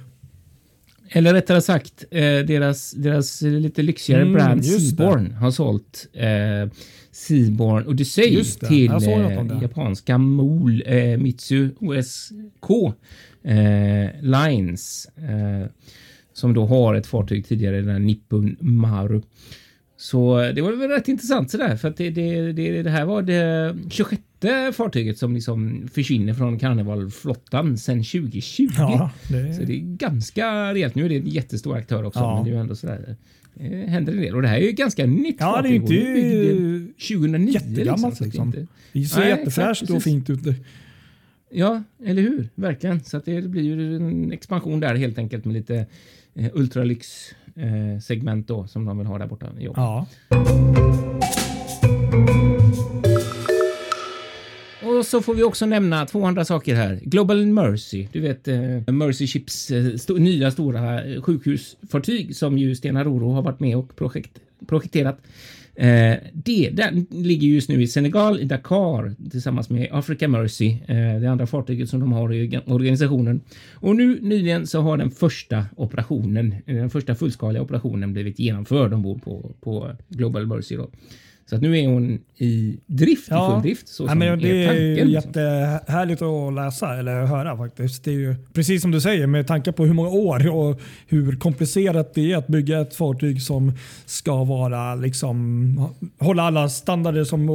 Eller 1.17 1.35
rättare 1.35 1.61
sagt, 1.61 2.05
eh, 2.11 2.21
deras, 2.21 2.91
deras 2.93 3.43
lite 3.43 3.83
lyxigare 3.83 4.23
Mm, 4.23 4.35
brand. 4.35 4.65
Seaborn 4.65 5.33
har 5.33 5.51
sålt 5.51 6.07
eh, 6.13 6.73
Seaborn 7.13 7.87
Odyssey 7.87 8.45
till 8.69 8.91
eh, 8.91 9.63
japanska 9.63 10.19
MOL 10.19 10.83
eh, 10.87 11.19
Mitsu 11.19 11.71
OSK 11.81 12.71
eh, 13.45 14.23
Lines. 14.23 15.09
Eh, 15.17 15.67
som 16.33 16.55
då 16.55 16.67
har 16.67 16.95
ett 16.95 17.07
fartyg 17.07 17.47
tidigare, 17.47 17.81
den 17.81 17.89
här 17.89 17.99
Nippon 17.99 18.57
Maru. 18.61 19.23
Så 20.11 20.41
eh, 20.41 20.55
det 20.55 20.63
var 20.63 20.73
väl 20.73 20.91
rätt 20.91 21.09
intressant 21.09 21.51
sådär 21.51 21.77
för 21.77 21.89
att 21.89 21.97
det, 21.97 22.11
det, 22.11 22.53
det, 22.53 22.83
det 22.83 22.91
här 22.91 23.05
var 23.05 23.23
det 23.23 23.77
26 23.91 24.23
fartyget 24.73 25.19
som 25.19 25.35
liksom 25.35 25.89
försvinner 25.95 26.35
från 26.35 26.59
karnevalflottan 26.59 27.79
sedan 27.79 27.97
2020. 28.05 28.69
Ja, 28.77 29.11
Så 29.27 29.33
det, 29.33 29.65
det 29.67 29.73
är 29.77 29.97
ganska 29.97 30.75
rejält. 30.75 30.95
Nu 30.95 31.05
är 31.05 31.09
det 31.09 31.17
en 31.17 31.27
jättestor 31.29 31.77
aktör 31.77 32.05
också, 32.05 32.21
Ja. 32.21 32.35
men 32.35 32.45
det 32.45 32.51
är 32.51 32.55
ju 32.55 32.61
ändå 32.61 32.75
sådär. 32.77 33.17
Det 33.55 33.87
händer 33.87 34.13
en 34.13 34.21
del 34.21 34.35
och 34.35 34.43
det 34.43 34.49
här 34.49 34.57
är 34.59 34.67
ju 34.67 34.73
ganska 34.73 35.07
nytt 35.07 35.37
Ja, 35.39 35.63
det 35.63 35.69
är 35.69 35.81
fartyg 35.81 35.83
och 35.83 35.91
inte 35.91 36.13
byggd 36.15 36.99
2009. 37.09 37.49
jättegammalt 37.51 38.19
det 38.19 38.25
liksom. 38.25 38.47
inte- 38.47 38.67
det 38.93 39.05
ser 39.05 39.21
Nej, 39.21 39.29
jättefräscht 39.29 39.83
exakt, 39.83 39.91
och 39.97 40.03
fint 40.03 40.31
ut. 40.31 40.41
Ja, 41.51 41.83
eller 42.05 42.23
hur? 42.23 42.49
Verkligen. 42.55 43.05
Så 43.05 43.17
att 43.17 43.25
det 43.25 43.43
blir 43.49 43.63
ju 43.63 43.97
en 43.97 44.33
expansion 44.33 44.81
där 44.81 44.95
helt 44.95 45.19
enkelt 45.19 45.45
med 45.45 45.55
lite 45.55 45.87
eh, 46.35 46.51
ultralyx 46.55 47.31
eh, 47.57 48.01
då 48.47 48.67
som 48.67 48.85
de 48.85 48.99
vill 48.99 49.07
ha 49.07 49.19
där 49.19 49.27
borta. 49.27 49.47
i. 49.61 49.65
Ja. 49.65 50.07
Och 54.83 55.07
så 55.07 55.23
får 55.23 55.35
vi 55.35 55.43
också 55.43 55.67
nämna 55.67 56.07
två 56.07 56.25
andra 56.25 56.45
saker 56.45 56.75
här. 56.75 57.01
Global 57.03 57.47
Mercy, 57.47 58.09
du 58.13 58.21
vet 58.21 58.49
eh, 58.49 58.93
Mercy 58.95 59.27
Ships 59.27 59.71
eh, 59.71 59.85
sto- 59.85 60.19
nya 60.19 60.51
stora 60.51 61.01
sjukhusfartyg 61.23 62.37
som 62.37 62.59
ju 62.59 62.75
Stena 62.75 63.05
Roro 63.05 63.31
har 63.33 63.43
varit 63.43 63.61
med 63.61 63.77
och 63.77 63.97
projekt, 63.97 64.41
projekterat. 64.67 65.19
Eh, 65.77 66.17
det 66.33 66.71
den 66.73 67.07
ligger 67.11 67.49
just 67.49 67.69
nu 67.69 67.83
i 67.83 67.87
Senegal, 67.87 68.41
i 68.41 68.45
Dakar 68.45 69.15
tillsammans 69.31 69.71
med 69.71 69.89
Africa 69.93 70.29
Mercy, 70.29 70.77
eh, 70.89 71.21
det 71.21 71.27
andra 71.27 71.47
fartyget 71.47 71.89
som 71.89 72.01
de 72.01 72.13
har 72.13 72.33
i 72.33 72.61
organisationen. 72.67 73.41
Och 73.75 73.97
nu 73.97 74.21
nyligen 74.21 74.67
så 74.67 74.81
har 74.81 74.97
den 74.97 75.11
första 75.11 75.65
operationen, 75.77 76.55
eh, 76.67 76.77
den 76.77 76.91
första 76.91 77.15
fullskaliga 77.15 77.63
operationen 77.63 78.13
blivit 78.13 78.39
genomförd 78.39 78.93
ombord 78.93 79.23
på, 79.23 79.55
på 79.61 79.91
Global 80.09 80.47
Mercy. 80.47 80.77
Då. 80.77 80.91
Så 81.47 81.57
att 81.57 81.63
nu 81.63 81.79
är 81.79 81.89
hon 81.89 82.19
i 82.39 82.79
drift, 82.87 83.29
i 83.29 83.31
full 83.31 83.63
drift. 83.63 83.89
Så 83.89 84.03
ja, 84.05 84.09
som 84.09 84.19
men 84.19 84.39
det 84.39 84.65
är 84.65 84.69
tanken, 84.69 85.09
liksom. 85.09 85.11
jättehärligt 85.33 86.23
att 86.23 86.53
läsa 86.55 86.97
eller 86.99 87.27
höra 87.27 87.57
faktiskt. 87.57 88.05
Det 88.05 88.11
är 88.11 88.15
ju 88.15 88.35
precis 88.53 88.83
som 88.83 88.91
du 88.91 89.01
säger 89.01 89.27
med 89.27 89.47
tanke 89.47 89.73
på 89.73 89.85
hur 89.87 89.95
många 89.95 90.09
år 90.09 90.49
och 90.51 90.81
hur 91.09 91.37
komplicerat 91.37 92.15
det 92.15 92.33
är 92.33 92.37
att 92.37 92.47
bygga 92.47 92.81
ett 92.81 92.95
fartyg 92.95 93.43
som 93.43 93.73
ska 94.07 94.45
vara 94.45 94.95
liksom 94.95 95.95
hålla 96.19 96.43
alla 96.43 96.69
standarder 96.69 97.25
som 97.25 97.51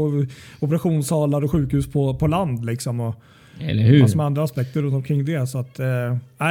operationssalar 0.60 1.43
och 1.43 1.52
sjukhus 1.52 1.91
på, 1.91 2.13
på 2.15 2.28
land 2.28 2.65
liksom 2.65 2.99
och 2.99 3.15
Eller 3.60 3.84
hur? 3.84 4.02
massor 4.02 4.17
med 4.17 4.25
andra 4.25 4.43
aspekter 4.43 4.82
runt 4.82 4.93
omkring 4.95 5.25
det. 5.25 5.47
Så 5.47 5.58
att, 5.58 5.80
eh, 5.80 5.86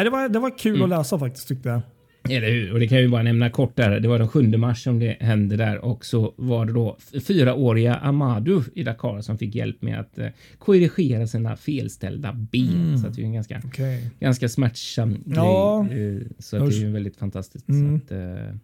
det, 0.04 0.10
var, 0.10 0.28
det 0.28 0.38
var 0.38 0.58
kul 0.58 0.76
Mm. 0.76 0.92
att 0.92 0.98
läsa 0.98 1.18
faktiskt 1.18 1.48
tyckte 1.48 1.68
jag. 1.68 1.80
Eller 2.30 2.50
hur? 2.50 2.72
Och 2.72 2.80
det 2.80 2.88
kan 2.88 2.96
jag 2.98 3.02
ju 3.02 3.08
bara 3.10 3.22
nämna 3.22 3.50
kort 3.50 3.76
där. 3.76 4.00
Det 4.00 4.08
var 4.08 4.18
den 4.18 4.28
7 4.28 4.42
mars 4.56 4.82
som 4.82 4.98
det 4.98 5.16
hände 5.20 5.56
där 5.56 5.84
och 5.84 6.04
så 6.04 6.34
var 6.36 6.66
det 6.66 6.72
då 6.72 6.96
fyraåriga 7.26 7.94
Amadou 7.94 8.62
i 8.74 8.82
Dakar 8.82 9.20
som 9.20 9.38
fick 9.38 9.54
hjälp 9.54 9.82
med 9.82 10.00
att 10.00 10.18
eh, 10.18 10.26
korrigera 10.58 11.26
sina 11.26 11.56
felställda 11.56 12.32
ben. 12.32 12.98
Så 12.98 13.06
att 13.06 13.14
det 13.16 13.22
är 13.22 13.24
en 13.24 13.32
ganska, 13.32 13.60
Okej. 13.64 14.10
ganska 14.20 14.48
smärtsam 14.48 15.16
Ja. 15.26 15.86
grej. 15.90 16.16
Eh, 16.16 16.22
Så 16.38 16.58
det 16.58 16.64
är 16.64 16.70
ju 16.80 16.92
väldigt 16.92 17.16
fantastiskt. 17.16 17.68
Mm. 17.68 18.00
Så 18.00 18.04
att, 18.04 18.12
eh, 18.20 18.54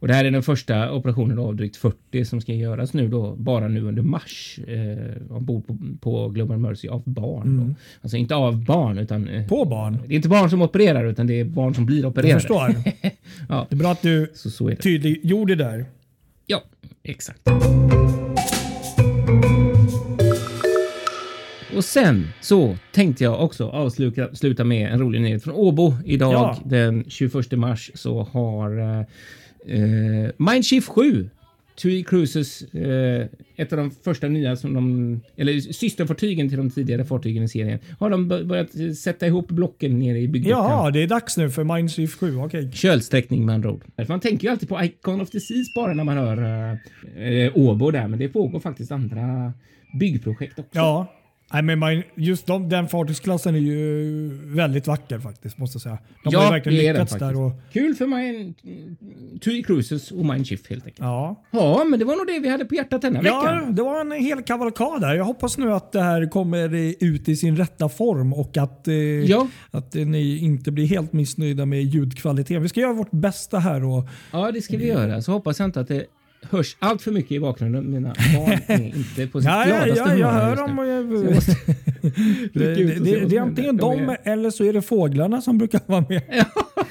och 0.00 0.08
det 0.08 0.14
här 0.14 0.24
är 0.24 0.30
den 0.30 0.42
första 0.42 0.92
operationen 0.92 1.38
av 1.38 1.56
drygt 1.56 1.76
40 1.76 2.24
som 2.24 2.40
ska 2.40 2.52
göras 2.54 2.94
nu 2.94 3.08
då, 3.08 3.34
bara 3.36 3.68
nu 3.68 3.80
under 3.82 4.02
mars 4.02 4.58
eh, 4.66 5.32
ombord 5.36 5.66
på, 5.66 5.78
på 6.00 6.28
Global 6.28 6.58
Mercy 6.58 6.88
av 6.88 7.02
barn. 7.06 7.56
Då. 7.68 7.74
Alltså 8.02 8.16
inte 8.16 8.34
av 8.34 8.64
barn 8.64 8.98
utan 8.98 9.28
På 9.48 9.64
barn. 9.64 9.98
det 10.06 10.14
är 10.14 10.16
inte 10.16 10.28
barn 10.28 10.50
som 10.50 10.62
opererar 10.62 11.04
utan 11.04 11.26
det 11.26 11.40
är 11.40 11.44
barn 11.44 11.74
som 11.74 11.86
blir 11.86 12.00
Jag 12.02 12.10
opererade. 12.10 12.40
förstår. 12.40 12.74
Ja. 13.48 13.66
Det 13.70 13.74
är 13.74 13.78
bra 13.78 13.92
att 13.92 14.02
du 14.02 14.30
Så, 14.34 14.50
så 14.50 14.68
det. 14.68 14.76
tydliggjorde 14.76 15.54
där. 15.54 15.86
Ja, 16.46 16.62
exakt. 17.02 17.40
Och 21.76 21.84
sen 21.84 22.28
så 22.40 22.76
tänkte 22.92 23.24
jag 23.24 23.44
också 23.44 23.68
avsluta 23.68 24.34
sluta 24.34 24.64
med 24.64 24.92
en 24.92 24.98
rolig 25.00 25.20
nyhet 25.20 25.44
från 25.44 25.54
Åbo. 25.54 25.94
Idag 26.04 26.32
Ja. 26.32 26.58
den 26.64 27.04
21 27.08 27.52
mars 27.52 27.90
så 27.94 28.22
har 28.22 28.78
eh, 28.78 29.00
eh, 29.78 30.30
Mindshift 30.36 30.88
7 30.88 31.30
TUI 31.76 32.04
Cruises, 32.04 32.62
eh, 32.74 33.26
ett 33.56 33.72
av 33.72 33.78
de 33.78 33.90
första 33.90 34.28
nya 34.28 34.56
som 34.56 34.74
de, 34.74 35.20
eller 35.36 35.60
systerfartygen 35.60 36.48
till 36.48 36.58
de 36.58 36.70
tidigare 36.70 37.04
fartygen 37.04 37.42
i 37.42 37.48
serien, 37.48 37.78
har 37.98 38.10
de 38.10 38.28
bör- 38.28 38.44
börjat 38.44 38.96
sätta 38.98 39.26
ihop 39.26 39.48
blocken 39.48 39.98
nere 39.98 40.18
i 40.18 40.28
byggdockan. 40.28 40.70
Ja, 40.70 40.90
det 40.90 41.02
är 41.02 41.06
dags 41.06 41.36
nu 41.36 41.50
för 41.50 41.64
Mindshift 41.64 42.18
7. 42.18 42.36
Okej. 42.36 42.70
Kölsträckning 42.72 43.46
med 43.46 43.54
andra 43.54 43.70
ord. 43.70 43.84
Man 44.08 44.20
tänker 44.20 44.46
ju 44.46 44.52
alltid 44.52 44.68
på 44.68 44.84
Icon 44.84 45.20
of 45.20 45.30
the 45.30 45.40
Seas 45.40 45.74
bara 45.74 45.94
när 45.94 46.04
man 46.04 46.16
hör 46.16 46.42
eh, 47.16 47.28
eh, 47.28 47.52
Åbo 47.54 47.90
där, 47.90 48.08
men 48.08 48.18
det 48.18 48.28
pågår 48.28 48.60
faktiskt 48.60 48.92
andra 48.92 49.52
byggprojekt 50.00 50.58
också. 50.58 50.70
Ja. 50.78 51.12
Nej, 51.52 51.76
men 51.76 52.02
just 52.14 52.46
de, 52.46 52.68
den 52.68 52.88
fartygsklassen 52.88 53.54
är 53.54 53.58
ju 53.58 54.28
väldigt 54.44 54.86
vacker 54.86 55.18
faktiskt, 55.18 55.58
måste 55.58 55.76
jag 55.76 55.82
säga. 55.82 55.98
De 56.24 56.34
har 56.34 56.44
ju 56.44 56.50
verkligen 56.50 56.78
är 56.80 56.84
den 56.84 57.02
lyckats 57.02 57.18
där. 57.18 57.40
Och, 57.40 57.52
Kul 57.72 57.94
för 57.94 58.06
mig, 58.06 58.54
TUI 59.40 59.62
Cruises 59.62 60.10
och 60.10 60.24
Mindshift 60.26 60.66
helt 60.66 60.84
enkelt. 60.84 60.98
ja. 60.98 61.44
Ja, 61.50 61.84
men 61.90 61.98
det 61.98 62.04
var 62.04 62.16
nog 62.16 62.26
det 62.26 62.38
vi 62.40 62.48
hade 62.48 62.64
på 62.64 62.74
hjärtat 62.74 63.02
denna 63.02 63.20
ja, 63.22 63.40
veckan. 63.42 63.74
det 63.74 63.82
var 63.82 64.00
en 64.00 64.12
hel 64.12 64.42
kavalkad 64.42 65.00
där. 65.00 65.14
Jag 65.14 65.24
hoppas 65.24 65.58
nu 65.58 65.72
att 65.72 65.92
det 65.92 66.02
här 66.02 66.30
kommer 66.30 66.74
ut 67.04 67.28
i 67.28 67.36
sin 67.36 67.56
rätta 67.56 67.88
form 67.88 68.32
och 68.32 68.56
att, 68.56 68.88
eh, 68.88 68.94
Ja. 68.94 69.48
att 69.70 69.96
eh, 69.96 70.06
ni 70.06 70.38
inte 70.38 70.70
blir 70.70 70.86
helt 70.86 71.12
missnöjda 71.12 71.66
med 71.66 71.82
ljudkvaliteten. 71.82 72.62
Vi 72.62 72.68
ska 72.68 72.80
göra 72.80 72.92
vårt 72.92 73.10
bästa 73.10 73.58
här. 73.58 73.84
Och, 73.84 74.08
Ja, 74.32 74.52
det 74.52 74.62
ska 74.62 74.76
vi 74.76 74.86
göra. 74.86 75.22
Så 75.22 75.32
hoppas 75.32 75.58
jag 75.58 75.68
inte 75.68 75.80
att 75.80 75.88
det 75.88 76.04
hörs 76.50 76.76
allt 76.78 77.02
för 77.02 77.10
mycket 77.12 77.32
i 77.32 77.40
bakgrunden. 77.40 77.90
Mina 77.90 78.08
barn 78.08 78.58
är 78.66 78.86
inte 78.96 79.26
på 79.26 79.40
sitt 79.40 79.48
ja, 79.50 79.68
ja, 79.68 79.84
gladaste 79.84 80.04
ja, 80.10 80.16
jag 80.16 80.28
humör 80.28 80.40
hör 80.42 80.56
dem. 80.56 80.78
och 80.78 80.86
jag- 80.86 81.34
jag 81.34 81.42
Det, 82.52 82.74
det, 82.74 82.84
det, 82.84 83.26
det 83.26 83.36
är 83.36 83.40
antingen 83.40 83.76
de 83.76 84.08
är- 84.08 84.18
eller 84.24 84.50
så 84.50 84.64
är 84.64 84.72
det 84.72 84.82
fåglarna 84.82 85.40
som 85.40 85.58
brukar 85.58 85.80
vara 85.86 86.04
med. 86.08 86.22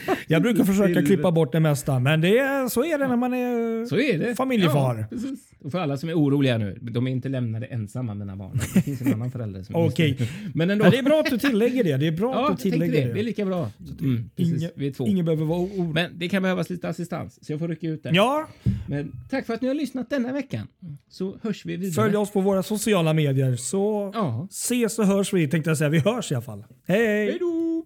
Jag 0.27 0.41
brukar 0.41 0.63
försöka 0.63 1.01
klippa 1.01 1.31
bort 1.31 1.51
det 1.51 1.59
mesta, 1.59 1.99
men 1.99 2.21
det 2.21 2.37
är, 2.39 2.67
så 2.69 2.83
är 2.85 2.97
det 2.97 3.07
när 3.07 3.15
man 3.15 3.33
är 3.33 3.85
Så 3.85 3.99
är 3.99 4.17
det. 4.19 4.35
familjefar. 4.35 5.05
Ja, 5.11 5.17
och 5.63 5.71
för 5.71 5.79
alla 5.79 5.97
som 5.97 6.09
är 6.09 6.13
oroliga 6.17 6.57
nu, 6.57 6.77
de 6.81 7.07
är 7.07 7.11
inte 7.11 7.29
lämnade 7.29 7.65
ensamma 7.65 8.13
mina 8.13 8.35
barn. 8.35 8.59
Det 8.73 8.81
finns 8.81 9.01
en 9.01 9.13
annan 9.13 9.31
förälder 9.31 9.63
som 9.63 9.75
Okej. 9.75 10.15
just- 10.19 10.31
Men 10.55 10.69
ändå. 10.69 10.85
Ja, 10.85 10.89
det 10.89 10.97
är 10.97 11.03
bra 11.03 11.19
att 11.19 11.29
du 11.29 11.37
tillägger 11.37 11.83
det. 11.83 11.97
Det 11.97 12.07
är 12.07 12.11
bra 12.11 12.31
Ja, 12.33 12.51
att 12.51 12.57
du 12.63 12.71
tillägger 12.71 12.93
det. 13.01 13.07
det. 13.07 13.13
Det 13.13 13.19
är 13.19 13.23
lika 13.23 13.45
bra. 13.45 13.69
Mm, 14.01 14.29
precis. 14.35 14.97
Två. 14.97 15.07
ingen 15.07 15.25
behöver 15.25 15.45
vara 15.45 15.59
orolig. 15.59 15.93
Men 15.93 16.19
det 16.19 16.29
kan 16.29 16.43
behövas 16.43 16.69
lite 16.69 16.89
assistans, 16.89 17.45
så 17.45 17.51
jag 17.53 17.59
får 17.59 17.67
rycka 17.67 17.87
ut 17.87 18.03
där. 18.03 18.11
Ja, 18.13 18.47
Men 18.87 19.11
tack 19.29 19.45
för 19.45 19.53
att 19.53 19.61
ni 19.61 19.67
har 19.67 19.75
lyssnat 19.75 20.09
denna 20.09 20.31
veckan. 20.33 20.67
Så 21.09 21.35
hörs 21.43 21.65
vi 21.65 21.75
vidare. 21.75 21.93
följ 22.05 22.17
oss 22.17 22.31
på 22.31 22.41
våra 22.41 22.63
sociala 22.63 23.13
medier 23.13 23.55
så 23.55 24.11
Ja. 24.13 24.47
ses 24.51 24.99
och 24.99 25.05
hörs 25.05 25.33
vi. 25.33 25.47
Tänkte 25.47 25.69
jag 25.69 25.77
säga. 25.77 25.89
Vi 25.89 25.99
hörs 25.99 26.31
i 26.31 26.35
alla 26.35 26.41
fall. 26.41 26.63
Hej! 26.87 27.05
Hej 27.07 27.37
då! 27.39 27.83